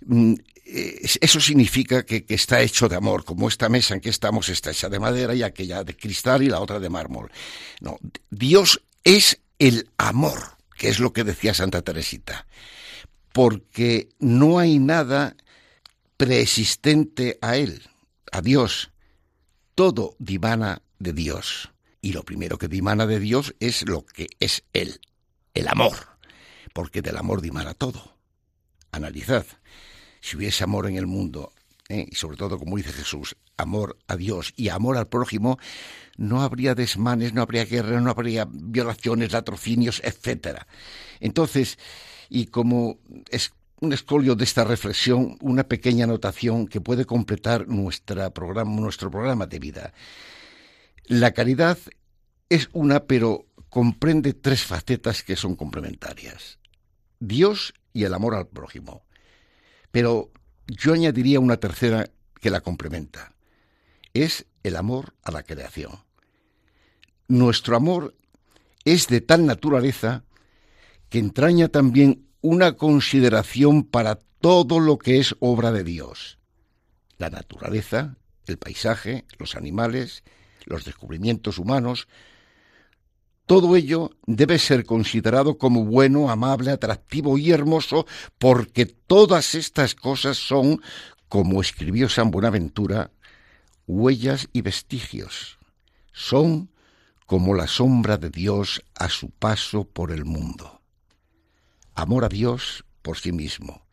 mm, 0.06 0.36
eso 0.66 1.40
significa 1.40 2.06
que, 2.06 2.26
está 2.28 2.62
hecho 2.62 2.90
de 2.90 2.96
amor, 2.96 3.24
como 3.24 3.48
esta 3.48 3.70
mesa 3.70 3.94
en 3.94 4.02
que 4.02 4.10
estamos 4.10 4.50
está 4.50 4.72
hecha 4.72 4.90
de 4.90 5.00
madera 5.00 5.36
y 5.36 5.44
aquella 5.44 5.84
de 5.84 5.96
cristal 5.96 6.42
y 6.42 6.48
la 6.48 6.60
otra 6.60 6.80
de 6.80 6.90
mármol. 6.90 7.32
No, 7.82 8.00
Dios 8.30 8.82
es 9.04 9.40
el 9.60 9.90
amor, 9.98 10.58
que 10.78 10.90
es 10.90 11.00
lo 11.00 11.14
que 11.14 11.24
decía 11.24 11.54
Santa 11.54 11.82
Teresita, 11.82 12.48
porque 13.32 14.10
no 14.20 14.60
hay 14.60 14.80
nada 14.80 15.36
preexistente 16.18 17.38
a 17.42 17.58
Él, 17.58 17.84
a 18.32 18.42
Dios. 18.42 18.92
Todo 19.76 20.16
dimana 20.20 20.82
de 21.00 21.14
Dios. 21.14 21.72
Y 22.02 22.14
lo 22.14 22.24
primero 22.24 22.58
que 22.58 22.68
dimana 22.68 23.08
de 23.08 23.20
Dios 23.20 23.56
es 23.60 23.88
lo 23.88 24.06
que 24.06 24.28
es 24.40 24.64
Él, 24.74 25.00
el 25.54 25.68
amor, 25.68 25.96
porque 26.74 27.02
del 27.02 27.18
amor 27.18 27.42
dimana 27.42 27.74
todo. 27.74 28.16
Analizad 28.92 29.46
si 30.26 30.38
hubiese 30.38 30.64
amor 30.64 30.88
en 30.88 30.96
el 30.96 31.06
mundo, 31.06 31.54
¿eh? 31.88 32.08
y 32.10 32.16
sobre 32.16 32.36
todo, 32.36 32.58
como 32.58 32.78
dice 32.78 32.92
Jesús, 32.92 33.36
amor 33.58 33.98
a 34.08 34.16
Dios 34.16 34.54
y 34.56 34.70
amor 34.70 34.98
al 34.98 35.08
prójimo, 35.08 35.58
no 36.18 36.42
habría 36.42 36.76
desmanes, 36.76 37.34
no 37.34 37.42
habría 37.42 37.66
guerra, 37.66 38.00
no 38.00 38.10
habría 38.10 38.48
violaciones, 38.50 39.32
latrocinios, 39.32 40.02
etcétera. 40.04 40.68
Entonces, 41.20 41.78
y 42.30 42.48
como 42.48 43.00
es 43.30 43.54
un 43.82 43.94
escolio 43.94 44.36
de 44.36 44.44
esta 44.44 44.64
reflexión, 44.64 45.38
una 45.42 45.64
pequeña 45.66 46.06
anotación 46.06 46.68
que 46.68 46.82
puede 46.82 47.06
completar 47.06 47.68
nuestra 47.68 48.30
programa, 48.32 48.80
nuestro 48.80 49.12
programa 49.12 49.46
de 49.46 49.60
vida. 49.60 49.94
La 51.06 51.32
caridad 51.32 51.78
es 52.50 52.70
una, 52.74 53.06
pero 53.06 53.46
comprende 53.70 54.34
tres 54.34 54.64
facetas 54.64 55.24
que 55.24 55.36
son 55.36 55.56
complementarias. 55.56 56.60
Dios 57.20 57.74
y 57.94 58.04
el 58.04 58.14
amor 58.14 58.36
al 58.36 58.48
prójimo. 58.48 59.06
Pero 59.92 60.32
yo 60.68 60.94
añadiría 60.94 61.40
una 61.40 61.58
tercera 61.58 62.10
que 62.42 62.50
la 62.50 62.62
complementa. 62.62 63.35
Es 64.16 64.46
el 64.64 64.78
amor 64.78 65.14
a 65.24 65.32
la 65.32 65.44
creación. 65.44 65.92
Nuestro 67.28 67.76
amor 67.76 68.16
es 68.86 69.08
de 69.10 69.20
tal 69.20 69.46
naturaleza 69.46 70.24
que 71.10 71.20
entraña 71.20 71.68
también 71.68 72.26
una 72.40 72.78
consideración 72.78 73.84
para 73.84 74.16
todo 74.40 74.80
lo 74.80 74.98
que 74.98 75.20
es 75.20 75.36
obra 75.40 75.74
de 75.74 75.84
Dios. 75.84 76.40
La 77.18 77.30
naturaleza, 77.30 78.16
el 78.48 78.58
paisaje, 78.58 79.26
los 79.38 79.58
animales, 79.58 80.24
los 80.64 80.86
descubrimientos 80.86 81.60
humanos, 81.60 82.08
todo 83.46 83.76
ello 83.76 84.12
debe 84.26 84.60
ser 84.60 84.86
considerado 84.86 85.58
como 85.58 85.84
bueno, 85.84 86.30
amable, 86.30 86.72
atractivo 86.72 87.38
y 87.38 87.52
hermoso, 87.52 88.08
porque 88.38 88.86
todas 88.86 89.56
estas 89.56 89.94
cosas 89.94 90.38
son, 90.38 90.82
como 91.28 91.60
escribió 91.60 92.08
San 92.08 92.32
Buenaventura, 92.32 93.12
huellas 93.88 94.50
y 94.54 94.62
vestigios. 94.62 95.58
Son 96.12 96.70
como 97.26 97.54
la 97.54 97.68
sombra 97.68 98.18
de 98.18 98.30
Dios 98.30 98.84
a 98.96 99.10
su 99.10 99.30
paso 99.30 99.86
por 99.86 100.12
el 100.12 100.26
mundo. 100.26 100.82
Amor 101.96 102.26
a 102.26 102.30
Dios 102.30 102.86
por 103.02 103.18
sí 103.18 103.32
mismo, 103.32 103.86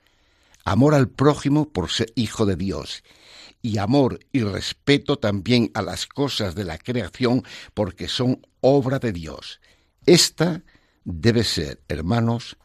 amor 0.65 0.95
al 0.95 1.09
prójimo 1.09 1.69
por 1.69 1.91
ser 1.91 2.13
hijo 2.15 2.47
de 2.47 2.57
Dios, 2.57 3.03
y 3.63 3.79
amor 3.79 4.19
y 4.33 4.41
respeto 4.41 5.19
también 5.19 5.71
a 5.75 5.83
las 5.83 6.07
cosas 6.07 6.55
de 6.55 6.65
la 6.65 6.79
creación 6.79 7.45
porque 7.75 8.09
son 8.09 8.45
obra 8.61 8.99
de 8.99 9.13
Dios. 9.13 9.61
Esta 10.05 10.63
debe 11.05 11.45
ser, 11.45 11.81
hermanos, 11.89 12.57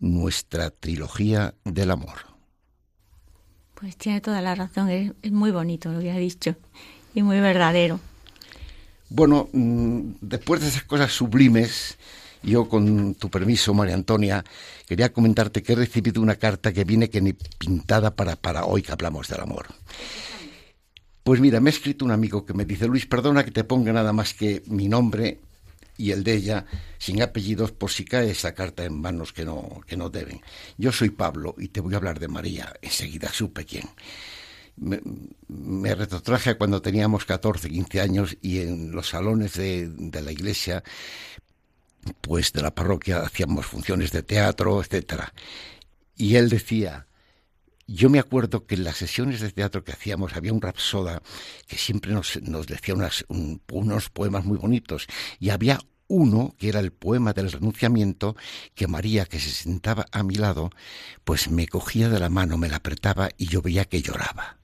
nuestra 0.00 0.70
trilogía 0.70 1.54
del 1.64 1.92
amor. 1.92 2.29
Pues 3.80 3.96
tiene 3.96 4.20
toda 4.20 4.42
la 4.42 4.54
razón, 4.54 4.90
es, 4.90 5.32
muy 5.32 5.50
bonito 5.50 5.90
lo 5.90 6.00
que 6.00 6.10
ha 6.10 6.18
dicho 6.18 6.54
y 7.14 7.22
muy 7.22 7.40
verdadero. 7.40 7.98
Bueno, 9.08 9.48
mm, 9.52 10.00
después 10.20 10.60
de 10.60 10.68
esas 10.68 10.84
cosas 10.84 11.10
sublimes, 11.10 11.96
yo 12.42 12.68
con 12.68 13.14
tu 13.14 13.30
permiso, 13.30 13.72
María 13.72 13.94
Antonia, 13.94 14.44
quería 14.86 15.14
comentarte 15.14 15.62
que 15.62 15.72
he 15.72 15.76
recibido 15.76 16.20
una 16.20 16.36
carta 16.36 16.74
que 16.74 16.84
viene 16.84 17.08
que 17.08 17.22
ni 17.22 17.32
pintada 17.32 18.14
para, 18.14 18.36
para 18.36 18.66
hoy 18.66 18.82
que 18.82 18.92
hablamos 18.92 19.28
del 19.28 19.40
amor. 19.40 19.68
Pues 21.22 21.40
mira, 21.40 21.58
me 21.60 21.70
ha 21.70 21.72
escrito 21.72 22.04
un 22.04 22.10
amigo 22.10 22.44
que 22.44 22.52
me 22.52 22.66
dice, 22.66 22.86
Luis, 22.86 23.06
perdona 23.06 23.44
que 23.44 23.50
te 23.50 23.64
ponga 23.64 23.94
nada 23.94 24.12
más 24.12 24.34
que 24.34 24.62
mi 24.66 24.88
nombre 24.88 25.38
y 26.00 26.12
el 26.12 26.24
de 26.24 26.34
ella, 26.34 26.64
sin 26.98 27.20
apellidos, 27.20 27.72
por 27.72 27.90
si 27.90 28.06
cae 28.06 28.30
esa 28.30 28.54
carta 28.54 28.84
en 28.84 28.98
manos 28.98 29.34
que 29.34 29.44
no, 29.44 29.82
que 29.86 29.98
no 29.98 30.08
deben. 30.08 30.40
Yo 30.78 30.92
soy 30.92 31.10
Pablo 31.10 31.54
y 31.58 31.68
te 31.68 31.80
voy 31.80 31.92
a 31.92 31.98
hablar 31.98 32.18
de 32.18 32.28
María. 32.28 32.72
Enseguida 32.80 33.28
supe 33.30 33.66
quién. 33.66 33.86
Me, 34.76 34.98
me 35.48 35.94
retrotraje 35.94 36.56
cuando 36.56 36.80
teníamos 36.80 37.26
14, 37.26 37.68
15 37.68 38.00
años 38.00 38.36
y 38.40 38.60
en 38.60 38.92
los 38.92 39.10
salones 39.10 39.54
de, 39.54 39.88
de 39.88 40.22
la 40.22 40.32
iglesia, 40.32 40.82
pues 42.22 42.54
de 42.54 42.62
la 42.62 42.74
parroquia, 42.74 43.20
hacíamos 43.20 43.66
funciones 43.66 44.10
de 44.10 44.22
teatro, 44.22 44.80
etcétera. 44.80 45.34
Y 46.16 46.36
él 46.36 46.48
decía, 46.48 47.06
yo 47.92 48.08
me 48.08 48.20
acuerdo 48.20 48.66
que 48.66 48.76
en 48.76 48.84
las 48.84 48.98
sesiones 48.98 49.40
de 49.40 49.50
teatro 49.50 49.82
que 49.82 49.90
hacíamos 49.90 50.36
había 50.36 50.52
un 50.52 50.62
rapsoda 50.62 51.22
que 51.66 51.76
siempre 51.76 52.12
nos, 52.12 52.40
nos 52.40 52.68
decía 52.68 52.94
unos 52.94 54.10
poemas 54.10 54.44
muy 54.44 54.58
bonitos 54.58 55.08
y 55.40 55.50
había 55.50 55.80
uno, 56.10 56.54
que 56.58 56.68
era 56.68 56.80
el 56.80 56.92
poema 56.92 57.32
del 57.32 57.50
renunciamiento, 57.50 58.36
que 58.74 58.88
María, 58.88 59.24
que 59.24 59.38
se 59.38 59.50
sentaba 59.50 60.06
a 60.10 60.22
mi 60.24 60.34
lado, 60.34 60.70
pues 61.24 61.48
me 61.50 61.68
cogía 61.68 62.08
de 62.08 62.18
la 62.18 62.28
mano, 62.28 62.58
me 62.58 62.68
la 62.68 62.76
apretaba 62.76 63.30
y 63.38 63.46
yo 63.46 63.62
veía 63.62 63.84
que 63.84 64.02
lloraba. 64.02 64.58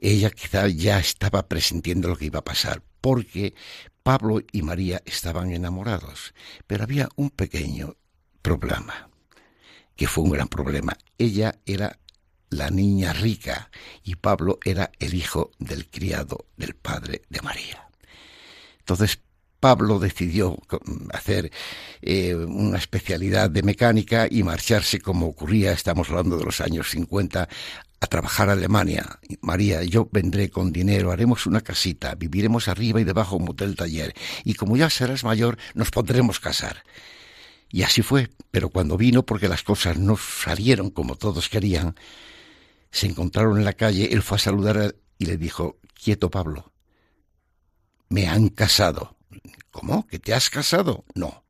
Ella 0.00 0.30
quizá 0.30 0.66
ya 0.66 0.98
estaba 0.98 1.48
presintiendo 1.48 2.08
lo 2.08 2.16
que 2.16 2.26
iba 2.26 2.40
a 2.40 2.44
pasar, 2.44 2.82
porque 3.00 3.54
Pablo 4.02 4.40
y 4.50 4.62
María 4.62 5.00
estaban 5.04 5.52
enamorados, 5.52 6.34
pero 6.66 6.82
había 6.82 7.08
un 7.14 7.30
pequeño 7.30 7.96
problema, 8.42 9.10
que 9.94 10.08
fue 10.08 10.24
un 10.24 10.30
gran 10.30 10.48
problema. 10.48 10.98
Ella 11.18 11.60
era 11.66 12.00
la 12.50 12.70
niña 12.70 13.12
rica 13.12 13.70
y 14.02 14.16
Pablo 14.16 14.58
era 14.64 14.90
el 14.98 15.14
hijo 15.14 15.52
del 15.60 15.88
criado 15.88 16.46
del 16.56 16.74
padre 16.74 17.22
de 17.28 17.40
María. 17.42 17.88
Entonces 18.80 19.20
Pablo 19.62 20.00
decidió 20.00 20.58
hacer 21.12 21.52
eh, 22.00 22.34
una 22.34 22.78
especialidad 22.78 23.48
de 23.48 23.62
mecánica 23.62 24.26
y 24.28 24.42
marcharse 24.42 25.00
como 25.00 25.28
ocurría, 25.28 25.70
estamos 25.70 26.10
hablando 26.10 26.36
de 26.36 26.44
los 26.44 26.60
años 26.60 26.90
50, 26.90 27.48
a 28.00 28.06
trabajar 28.08 28.48
a 28.48 28.54
Alemania. 28.54 29.20
María, 29.40 29.84
yo 29.84 30.08
vendré 30.10 30.50
con 30.50 30.72
dinero, 30.72 31.12
haremos 31.12 31.46
una 31.46 31.60
casita, 31.60 32.16
viviremos 32.16 32.66
arriba 32.66 33.00
y 33.00 33.04
debajo 33.04 33.36
un 33.36 33.44
motel 33.44 33.76
taller, 33.76 34.14
y 34.42 34.54
como 34.54 34.76
ya 34.76 34.90
serás 34.90 35.22
mayor, 35.22 35.56
nos 35.74 35.92
podremos 35.92 36.40
casar. 36.40 36.82
Y 37.70 37.84
así 37.84 38.02
fue, 38.02 38.30
pero 38.50 38.68
cuando 38.68 38.96
vino, 38.96 39.22
porque 39.22 39.46
las 39.46 39.62
cosas 39.62 39.96
no 39.96 40.16
salieron 40.16 40.90
como 40.90 41.14
todos 41.14 41.48
querían, 41.48 41.94
se 42.90 43.06
encontraron 43.06 43.58
en 43.58 43.64
la 43.64 43.74
calle, 43.74 44.12
él 44.12 44.22
fue 44.22 44.38
a 44.38 44.40
saludar 44.40 44.96
y 45.18 45.26
le 45.26 45.36
dijo, 45.36 45.78
quieto 45.94 46.32
Pablo, 46.32 46.72
me 48.08 48.26
han 48.26 48.48
casado. 48.48 49.21
¿Cómo? 49.72 50.06
¿Que 50.06 50.20
te 50.20 50.32
has 50.32 50.48
casado? 50.48 51.04
No, 51.14 51.44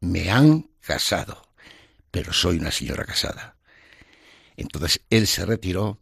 me 0.00 0.30
han 0.30 0.70
casado, 0.80 1.46
pero 2.10 2.32
soy 2.32 2.56
una 2.56 2.70
señora 2.70 3.04
casada. 3.04 3.56
Entonces 4.56 5.02
él 5.10 5.26
se 5.26 5.44
retiró 5.44 5.98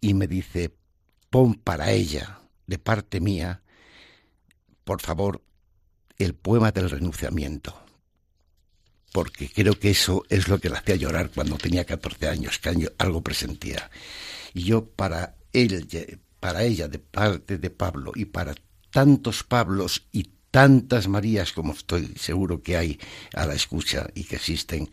y 0.00 0.14
me 0.14 0.28
dice, 0.28 0.72
pon 1.30 1.54
para 1.54 1.90
ella, 1.90 2.38
de 2.68 2.78
parte 2.78 3.20
mía, 3.20 3.62
por 4.84 5.00
favor, 5.00 5.42
el 6.18 6.34
poema 6.34 6.70
del 6.70 6.88
renunciamiento 6.88 7.88
porque 9.12 9.50
creo 9.50 9.78
que 9.78 9.90
eso 9.90 10.24
es 10.28 10.48
lo 10.48 10.58
que 10.58 10.68
le 10.68 10.76
hacía 10.76 10.96
llorar 10.96 11.30
cuando 11.34 11.56
tenía 11.56 11.84
14 11.84 12.28
años, 12.28 12.58
que 12.58 12.88
algo 12.98 13.22
presentía. 13.22 13.90
Y 14.54 14.64
yo 14.64 14.86
para 14.86 15.36
él, 15.52 16.20
para 16.40 16.62
ella, 16.62 16.88
de 16.88 16.98
parte 16.98 17.58
de 17.58 17.70
Pablo, 17.70 18.12
y 18.14 18.26
para 18.26 18.54
tantos 18.90 19.44
Pablos 19.44 20.06
y 20.12 20.30
tantas 20.50 21.08
Marías 21.08 21.52
como 21.52 21.72
estoy 21.72 22.14
seguro 22.16 22.62
que 22.62 22.76
hay 22.76 22.98
a 23.34 23.46
la 23.46 23.54
escucha 23.54 24.06
y 24.14 24.24
que 24.24 24.36
existen, 24.36 24.90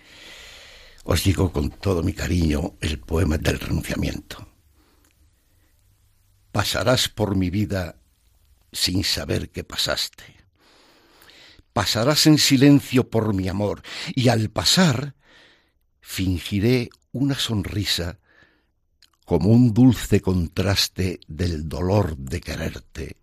os 1.04 1.24
digo 1.24 1.52
con 1.52 1.70
todo 1.70 2.04
mi 2.04 2.14
cariño 2.14 2.76
el 2.82 3.00
poema 3.00 3.38
del 3.38 3.60
renunciamiento. 3.60 4.48
Pasarás 6.52 7.10
por 7.10 7.36
mi 7.36 7.50
vida 7.50 7.98
sin 8.72 9.04
saber 9.04 9.50
que 9.50 9.64
pasaste 9.64 10.36
pasarás 11.76 12.26
en 12.26 12.38
silencio 12.38 13.10
por 13.10 13.34
mi 13.34 13.50
amor, 13.50 13.82
y 14.16 14.30
al 14.30 14.50
pasar 14.50 15.14
fingiré 16.00 16.88
una 17.12 17.36
sonrisa 17.36 18.18
como 19.26 19.50
un 19.50 19.74
dulce 19.74 20.22
contraste 20.22 21.20
del 21.28 21.68
dolor 21.68 22.16
de 22.16 22.40
quererte, 22.40 23.18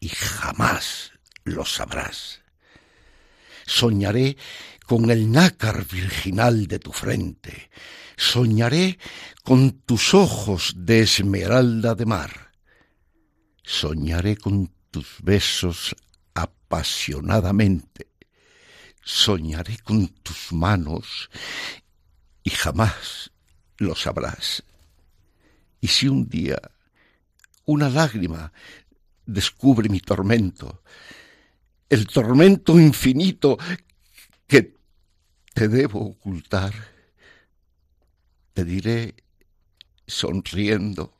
y 0.00 0.08
jamás 0.08 1.12
lo 1.48 1.64
sabrás. 1.64 2.40
Soñaré 3.66 4.36
con 4.86 5.10
el 5.10 5.30
nácar 5.30 5.86
virginal 5.86 6.66
de 6.66 6.78
tu 6.78 6.92
frente, 6.92 7.70
soñaré 8.16 8.98
con 9.44 9.80
tus 9.82 10.14
ojos 10.14 10.72
de 10.76 11.02
esmeralda 11.02 11.94
de 11.94 12.06
mar, 12.06 12.52
soñaré 13.62 14.36
con 14.36 14.72
tus 14.90 15.16
besos 15.22 15.94
apasionadamente. 16.34 18.08
Soñaré 19.02 19.78
con 19.78 20.08
tus 20.08 20.52
manos 20.52 21.30
y 22.42 22.50
jamás 22.50 23.30
lo 23.78 23.94
sabrás. 23.94 24.62
Y 25.80 25.88
si 25.88 26.08
un 26.08 26.28
día 26.28 26.60
una 27.64 27.88
lágrima 27.88 28.52
descubre 29.24 29.88
mi 29.88 30.00
tormento, 30.00 30.82
el 31.88 32.06
tormento 32.06 32.78
infinito 32.78 33.58
que 34.46 34.74
te 35.54 35.68
debo 35.68 36.00
ocultar, 36.00 36.72
te 38.52 38.64
diré 38.64 39.14
sonriendo, 40.06 41.14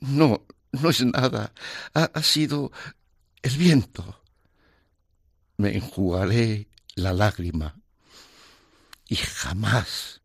no, 0.00 0.46
no 0.72 0.90
es 0.90 1.04
nada, 1.04 1.52
ha, 1.94 2.04
ha 2.04 2.22
sido 2.22 2.72
el 3.42 3.56
viento 3.56 4.22
me 5.62 5.76
enjugaré 5.76 6.66
la 6.96 7.12
lágrima 7.12 7.76
y 9.08 9.16
jamás 9.16 10.20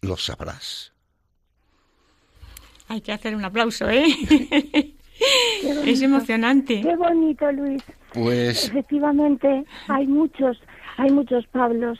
lo 0.00 0.16
sabrás. 0.16 0.92
Hay 2.88 3.02
que 3.02 3.12
hacer 3.12 3.36
un 3.36 3.44
aplauso, 3.44 3.88
¿eh? 3.90 4.06
es 5.84 6.00
emocionante. 6.00 6.80
Qué 6.80 6.96
bonito, 6.96 7.52
Luis. 7.52 7.82
Pues 8.12 8.68
efectivamente 8.68 9.64
hay 9.88 10.06
muchos, 10.06 10.60
hay 10.96 11.10
muchos 11.10 11.46
Pablos 11.48 11.98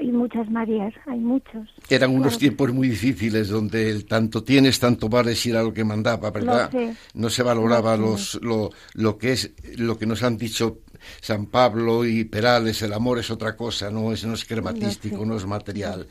y 0.00 0.12
muchas 0.12 0.50
Marías, 0.50 0.94
hay 1.06 1.18
muchos. 1.18 1.68
Eran 1.88 2.14
unos 2.14 2.38
tiempos 2.38 2.72
muy 2.72 2.88
difíciles 2.88 3.48
donde 3.48 3.90
el 3.90 4.06
tanto 4.06 4.42
tienes, 4.42 4.78
tanto 4.78 5.08
vales 5.08 5.44
era 5.46 5.62
lo 5.62 5.72
que 5.72 5.84
mandaba, 5.84 6.30
¿verdad? 6.30 6.70
No 7.14 7.28
se 7.30 7.42
valoraba 7.42 7.96
los, 7.96 8.38
lo, 8.42 8.70
lo 8.94 9.18
que 9.18 9.32
es, 9.32 9.52
lo 9.76 9.98
que 9.98 10.06
nos 10.06 10.22
han 10.22 10.36
dicho 10.36 10.78
San 11.20 11.46
Pablo 11.46 12.04
y 12.04 12.24
Perales, 12.24 12.82
el 12.82 12.92
amor 12.92 13.18
es 13.18 13.30
otra 13.30 13.56
cosa, 13.56 13.90
no 13.90 14.12
es, 14.12 14.24
no 14.24 14.34
es 14.34 14.44
crematístico, 14.44 15.24
no 15.24 15.36
es 15.36 15.46
material. 15.46 16.06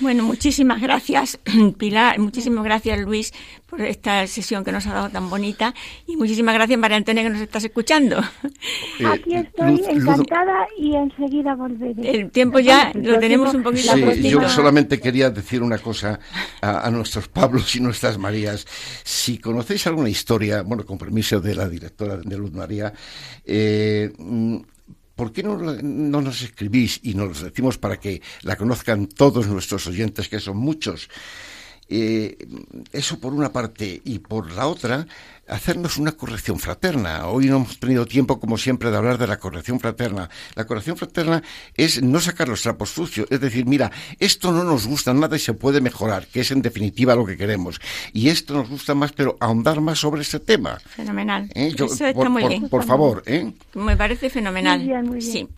Bueno, 0.00 0.24
muchísimas 0.24 0.80
gracias, 0.80 1.38
Pilar, 1.78 2.18
muchísimas 2.18 2.64
gracias, 2.64 3.00
Luis, 3.00 3.32
por 3.68 3.80
esta 3.80 4.26
sesión 4.26 4.64
que 4.64 4.72
nos 4.72 4.86
ha 4.86 4.94
dado 4.94 5.08
tan 5.08 5.30
bonita 5.30 5.72
y 6.06 6.16
muchísimas 6.16 6.54
gracias, 6.54 6.78
María 6.78 6.96
Antonia, 6.96 7.22
que 7.22 7.30
nos 7.30 7.40
estás 7.40 7.64
escuchando. 7.64 8.20
Eh, 8.98 9.06
Aquí 9.06 9.34
estoy 9.34 9.82
encantada 9.88 10.66
y 10.78 10.94
enseguida 10.94 11.54
volveré. 11.54 12.20
El 12.20 12.30
tiempo 12.30 12.58
ya 12.58 12.92
lo 12.94 13.18
tenemos 13.18 13.54
un 13.54 13.62
poquito 13.62 13.92
sí, 13.92 14.30
Yo 14.30 14.48
solamente 14.48 15.00
quería 15.00 15.30
decir 15.30 15.62
una 15.62 15.78
cosa 15.78 16.18
a, 16.60 16.90
nuestros 16.90 17.28
Pablos 17.28 17.74
y 17.76 17.80
nuestras 17.80 18.18
Marías. 18.18 18.66
Si 19.02 19.38
conocéis 19.38 19.86
alguna 19.86 20.08
historia, 20.08 20.62
bueno, 20.62 20.84
con 20.84 20.98
permiso 20.98 21.40
de 21.40 21.54
la 21.54 21.68
directora 21.68 22.16
de 22.16 22.36
Luz 22.36 22.52
María, 22.52 22.92
eh, 23.44 24.12
¿por 25.14 25.32
qué 25.32 25.42
no, 25.42 25.56
nos 25.56 26.42
escribís 26.42 27.00
y 27.02 27.14
nos 27.14 27.42
decimos 27.42 27.78
para 27.78 27.98
que 27.98 28.22
la 28.42 28.56
conozcan 28.56 29.06
todos 29.06 29.46
nuestros 29.46 29.86
oyentes, 29.86 30.28
que 30.28 30.40
son 30.40 30.56
muchos? 30.56 31.08
Eh, 31.88 32.36
eso 32.92 33.18
por 33.18 33.34
una 33.34 33.52
parte 33.52 34.00
y 34.04 34.18
por 34.18 34.52
la 34.52 34.66
otra, 34.66 35.06
hacernos 35.48 35.98
una 35.98 36.12
corrección 36.12 36.58
fraterna. 36.58 37.28
Hoy 37.28 37.46
no 37.46 37.56
hemos 37.56 37.78
tenido 37.78 38.06
tiempo, 38.06 38.40
como 38.40 38.56
siempre, 38.56 38.90
de 38.90 38.96
hablar 38.96 39.18
de 39.18 39.26
la 39.26 39.38
corrección 39.38 39.80
fraterna. 39.80 40.30
La 40.54 40.66
corrección 40.66 40.96
fraterna 40.96 41.42
es 41.76 42.02
no 42.02 42.20
sacar 42.20 42.48
los 42.48 42.62
trapos 42.62 42.90
sucios, 42.90 43.26
es 43.30 43.40
decir, 43.40 43.66
mira, 43.66 43.90
esto 44.18 44.52
no 44.52 44.64
nos 44.64 44.86
gusta 44.86 45.12
nada 45.12 45.36
y 45.36 45.40
se 45.40 45.54
puede 45.54 45.80
mejorar, 45.80 46.26
que 46.26 46.40
es 46.40 46.50
en 46.50 46.62
definitiva 46.62 47.14
lo 47.14 47.26
que 47.26 47.36
queremos. 47.36 47.80
Y 48.12 48.28
esto 48.28 48.54
nos 48.54 48.68
gusta 48.68 48.94
más, 48.94 49.12
pero 49.12 49.36
ahondar 49.40 49.80
más 49.80 49.98
sobre 49.98 50.22
ese 50.22 50.40
tema. 50.40 50.78
Fenomenal. 50.80 51.50
¿Eh? 51.54 51.72
Eso 51.74 51.86
está 51.86 52.12
por, 52.12 52.30
muy 52.30 52.46
bien. 52.46 52.68
Por 52.68 52.84
favor, 52.84 53.22
¿eh? 53.26 53.52
Me 53.74 53.96
parece 53.96 54.30
fenomenal. 54.30 54.80
Sí. 55.20 55.48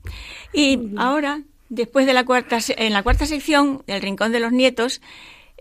Y 0.52 0.92
ahora, 0.96 1.42
después 1.68 2.06
de 2.06 2.14
la 2.14 2.24
cuarta, 2.24 2.58
en 2.68 2.92
la 2.92 3.02
cuarta 3.02 3.26
sección, 3.26 3.82
del 3.86 4.02
Rincón 4.02 4.32
de 4.32 4.40
los 4.40 4.52
Nietos, 4.52 5.00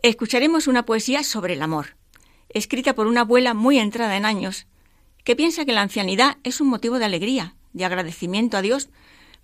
escucharemos 0.10 0.68
una 0.68 0.86
poesía 0.86 1.24
sobre 1.24 1.53
el 1.53 1.62
amor 1.62 1.95
escrita 2.56 2.95
por 2.95 3.08
una 3.08 3.22
abuela 3.22 3.53
muy 3.53 3.78
entrada 3.80 4.16
en 4.16 4.26
años, 4.26 4.66
que 5.24 5.36
piensa 5.36 5.66
que 5.66 5.74
la 5.74 5.82
ancianidad 5.82 6.38
es 6.43 6.62
un 6.62 6.70
motivo 6.70 6.99
de 6.99 7.06
alegría, 7.06 7.56
de 7.74 7.86
agradecimiento 7.86 8.58
a 8.58 8.62
Dios 8.62 8.89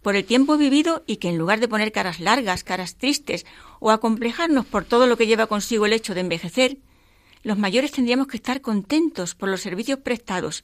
por 0.02 0.16
el 0.16 0.24
tiempo 0.24 0.58
vivido 0.58 1.04
y 1.06 1.18
que 1.18 1.28
en 1.28 1.38
lugar 1.38 1.60
de 1.60 1.68
poner 1.68 1.92
caras 1.92 2.22
largas, 2.22 2.64
caras 2.64 2.96
tristes 2.96 3.46
o 3.80 3.92
acomplejarnos 3.92 4.66
por 4.66 4.86
todo 4.86 5.08
lo 5.08 5.18
que 5.18 5.28
lleva 5.28 5.48
consigo 5.48 5.86
el 5.86 5.94
hecho 5.94 6.14
de 6.14 6.22
envejecer, 6.22 6.78
los 7.44 7.58
mayores 7.58 7.92
tendríamos 7.92 8.28
que 8.28 8.38
estar 8.38 8.62
contentos 8.62 9.36
por 9.36 9.50
los 9.50 9.62
servicios 9.62 10.00
prestados, 10.00 10.64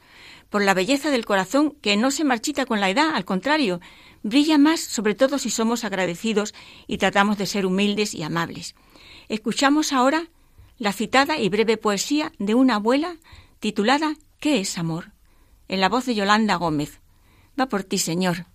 por 0.50 0.64
la 0.64 0.74
belleza 0.74 1.12
del 1.12 1.26
corazón 1.26 1.76
que 1.82 1.98
no 1.98 2.12
se 2.12 2.24
marchita 2.24 2.66
con 2.66 2.80
la 2.80 2.90
edad, 2.90 3.12
al 3.14 3.26
contrario, 3.26 3.82
brilla 4.24 4.58
más 4.58 4.80
sobre 4.80 5.16
todo 5.16 5.38
si 5.38 5.50
somos 5.50 5.84
agradecidos 5.84 6.54
y 6.88 6.98
tratamos 6.98 7.38
de 7.38 7.46
ser 7.46 7.66
humildes 7.66 8.14
y 8.14 8.24
amables. 8.24 8.76
Escuchamos 9.30 9.94
ahora 9.94 10.28
la 10.78 10.94
citada 10.94 11.38
y 11.38 11.50
breve 11.50 11.78
poesía 11.78 12.32
de 12.40 12.56
una 12.56 12.76
abuela 12.76 13.18
titulada 13.60 14.16
¿Qué 14.40 14.60
es 14.60 14.78
amor? 14.78 15.12
en 15.68 15.82
la 15.82 15.90
voz 15.90 16.06
de 16.06 16.16
Yolanda 16.16 16.56
Gómez. 16.56 17.02
Va 17.60 17.68
por 17.68 17.84
ti, 17.84 17.98
Señor. 17.98 18.46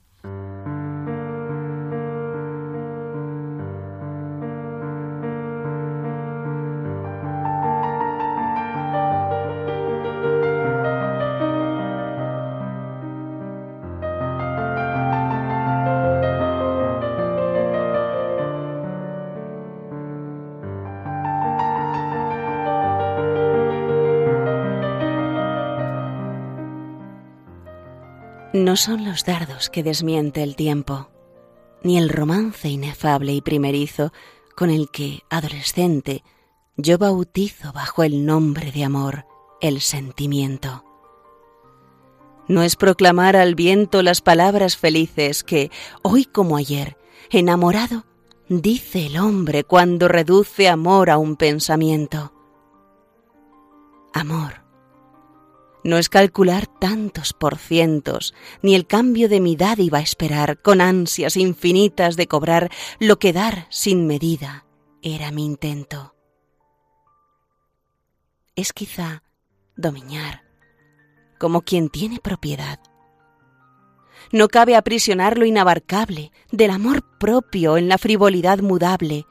No 28.72 28.76
son 28.76 29.04
los 29.04 29.26
dardos 29.26 29.68
que 29.68 29.82
desmiente 29.82 30.42
el 30.42 30.56
tiempo, 30.56 31.10
ni 31.82 31.98
el 31.98 32.08
romance 32.08 32.70
inefable 32.70 33.34
y 33.34 33.42
primerizo 33.42 34.14
con 34.56 34.70
el 34.70 34.88
que, 34.90 35.20
adolescente, 35.28 36.24
yo 36.78 36.96
bautizo 36.96 37.74
bajo 37.74 38.02
el 38.02 38.24
nombre 38.24 38.72
de 38.72 38.84
amor 38.84 39.26
el 39.60 39.82
sentimiento. 39.82 40.86
No 42.48 42.62
es 42.62 42.76
proclamar 42.76 43.36
al 43.36 43.56
viento 43.56 44.00
las 44.02 44.22
palabras 44.22 44.78
felices 44.78 45.44
que, 45.44 45.70
hoy 46.00 46.24
como 46.24 46.56
ayer, 46.56 46.96
enamorado, 47.28 48.06
dice 48.48 49.04
el 49.04 49.18
hombre 49.18 49.64
cuando 49.64 50.08
reduce 50.08 50.70
amor 50.70 51.10
a 51.10 51.18
un 51.18 51.36
pensamiento. 51.36 52.32
Amor 54.14 54.61
no 55.84 55.98
es 55.98 56.08
calcular 56.08 56.66
tantos 56.66 57.32
por 57.32 57.58
cientos, 57.58 58.34
ni 58.62 58.74
el 58.74 58.86
cambio 58.86 59.28
de 59.28 59.40
mi 59.40 59.56
dádiva 59.56 60.00
esperar, 60.00 60.60
con 60.62 60.80
ansias 60.80 61.36
infinitas 61.36 62.16
de 62.16 62.26
cobrar 62.26 62.70
lo 62.98 63.18
que 63.18 63.32
dar 63.32 63.66
sin 63.70 64.06
medida 64.06 64.66
era 65.02 65.30
mi 65.32 65.44
intento. 65.44 66.14
Es 68.54 68.72
quizá 68.72 69.22
dominar, 69.76 70.44
como 71.38 71.62
quien 71.62 71.88
tiene 71.88 72.18
propiedad. 72.18 72.78
No 74.30 74.48
cabe 74.48 74.76
aprisionar 74.76 75.36
lo 75.36 75.44
inabarcable 75.44 76.30
del 76.52 76.70
amor 76.70 77.02
propio 77.18 77.76
en 77.76 77.88
la 77.88 77.98
frivolidad 77.98 78.60
mudable 78.60 79.26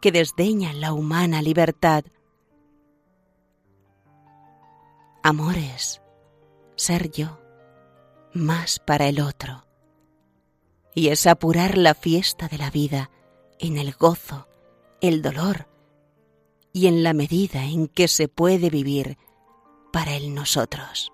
que 0.00 0.10
desdeña 0.10 0.72
la 0.72 0.92
humana 0.92 1.42
libertad 1.42 2.04
Amores, 5.24 6.02
ser 6.74 7.12
yo, 7.12 7.38
más 8.32 8.80
para 8.80 9.06
el 9.06 9.20
otro. 9.20 9.64
Y 10.96 11.08
es 11.08 11.28
apurar 11.28 11.78
la 11.78 11.94
fiesta 11.94 12.48
de 12.48 12.58
la 12.58 12.70
vida 12.70 13.08
en 13.60 13.76
el 13.76 13.92
gozo, 13.92 14.48
el 15.00 15.22
dolor 15.22 15.68
y 16.72 16.88
en 16.88 17.04
la 17.04 17.12
medida 17.12 17.64
en 17.64 17.86
que 17.86 18.08
se 18.08 18.26
puede 18.26 18.68
vivir 18.68 19.16
para 19.92 20.16
el 20.16 20.34
nosotros. 20.34 21.11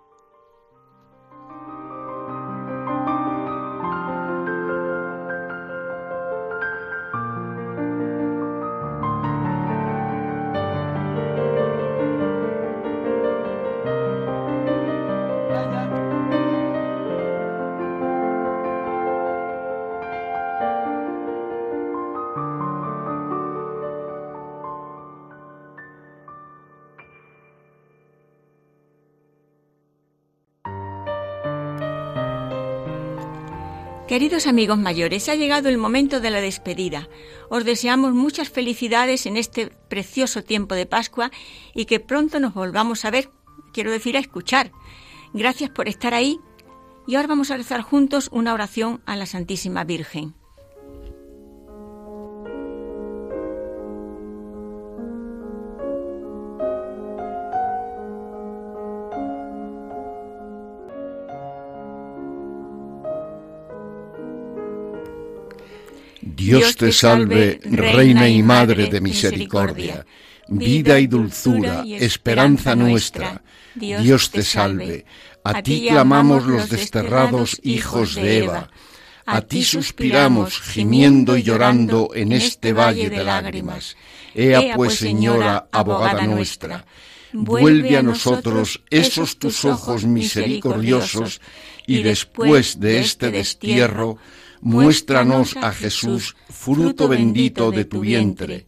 Queridos 34.18 34.48
amigos 34.48 34.78
mayores, 34.78 35.28
ha 35.28 35.36
llegado 35.36 35.68
el 35.68 35.78
momento 35.78 36.18
de 36.18 36.30
la 36.30 36.40
despedida. 36.40 37.08
Os 37.50 37.64
deseamos 37.64 38.14
muchas 38.14 38.50
felicidades 38.50 39.26
en 39.26 39.36
este 39.36 39.68
precioso 39.68 40.42
tiempo 40.42 40.74
de 40.74 40.86
Pascua 40.86 41.30
y 41.72 41.84
que 41.84 42.00
pronto 42.00 42.40
nos 42.40 42.52
volvamos 42.52 43.04
a 43.04 43.12
ver, 43.12 43.30
quiero 43.72 43.92
decir 43.92 44.16
a 44.16 44.18
escuchar. 44.18 44.72
Gracias 45.34 45.70
por 45.70 45.86
estar 45.86 46.14
ahí 46.14 46.40
y 47.06 47.14
ahora 47.14 47.28
vamos 47.28 47.52
a 47.52 47.56
rezar 47.56 47.82
juntos 47.82 48.28
una 48.32 48.54
oración 48.54 49.02
a 49.06 49.14
la 49.14 49.24
Santísima 49.24 49.84
Virgen. 49.84 50.34
Dios 66.49 66.76
te 66.76 66.92
salve, 66.92 67.61
Reina 67.64 68.28
y 68.28 68.42
Madre 68.42 68.86
de 68.88 69.01
misericordia, 69.01 70.07
vida 70.49 70.99
y 70.99 71.07
dulzura, 71.07 71.84
esperanza 71.86 72.74
nuestra. 72.74 73.42
Dios 73.74 74.30
te 74.30 74.42
salve. 74.42 75.05
A 75.44 75.62
ti 75.62 75.86
clamamos 75.88 76.46
los 76.46 76.68
desterrados 76.68 77.61
hijos 77.62 78.14
de 78.14 78.38
Eva. 78.38 78.70
A 79.26 79.42
ti 79.42 79.62
suspiramos, 79.62 80.59
gimiendo 80.61 81.36
y 81.36 81.42
llorando 81.42 82.11
en 82.14 82.32
este 82.32 82.72
valle 82.72 83.11
de 83.11 83.22
lágrimas. 83.22 83.96
Ea 84.34 84.61
pues, 84.61 84.76
pues 84.76 84.94
Señora, 84.94 85.68
abogada 85.70 86.26
nuestra, 86.26 86.86
vuelve 87.32 87.99
a 87.99 88.03
nosotros 88.03 88.82
esos 88.88 89.38
tus 89.38 89.64
ojos 89.64 90.05
misericordiosos 90.05 91.40
y 91.86 92.03
después 92.03 92.80
de 92.80 93.01
este, 93.01 93.26
este 93.26 93.30
destierro, 93.30 94.18
muéstranos 94.61 95.56
a 95.56 95.72
Jesús, 95.72 96.36
fruto 96.48 97.09
bendito 97.09 97.70
de 97.70 97.84
tu 97.84 98.00
vientre. 98.00 98.66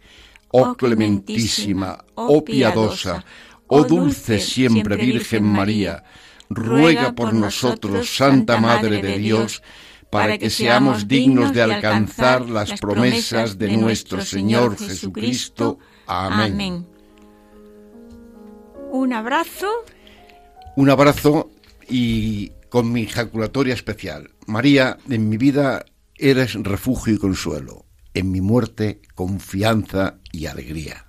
Oh 0.53 0.74
clementísima, 0.74 2.05
oh 2.14 2.45
piadosa, 2.45 3.24
oh 3.68 3.84
dulce 3.84 4.41
siempre 4.41 4.97
Virgen 4.97 5.45
María, 5.45 6.03
ruega 6.49 7.12
por 7.12 7.32
nosotros, 7.32 8.16
Santa 8.16 8.59
Madre 8.59 9.01
de 9.01 9.18
Dios, 9.18 9.62
para 10.11 10.36
que 10.38 10.51
seamos 10.51 11.07
dignos 11.07 11.53
de 11.53 11.62
alcanzar 11.62 12.49
las 12.51 12.72
promesas 12.80 13.57
de 13.59 13.76
nuestro 13.76 14.22
Señor 14.22 14.76
Jesucristo. 14.76 15.78
Amén. 16.07 16.84
Un 18.91 19.12
abrazo. 19.12 19.68
Un 20.74 20.91
abrazo 20.91 21.51
y 21.88 22.51
con 22.71 22.91
mi 22.91 23.03
ejaculatoria 23.03 23.75
especial. 23.75 24.31
María, 24.47 24.97
en 25.09 25.29
mi 25.29 25.37
vida 25.37 25.85
eres 26.16 26.55
refugio 26.55 27.14
y 27.14 27.18
consuelo, 27.18 27.85
en 28.14 28.31
mi 28.31 28.41
muerte 28.41 29.03
confianza 29.14 30.18
y 30.33 30.47
alegría. 30.47 31.05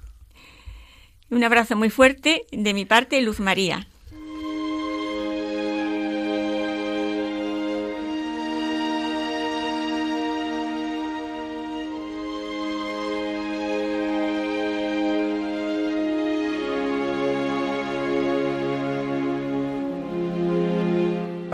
Un 1.30 1.44
abrazo 1.46 1.78
muy 1.78 1.90
fuerte 1.90 2.46
de 2.52 2.74
mi 2.74 2.84
parte, 2.86 3.22
Luz 3.22 3.40
María. 3.40 3.88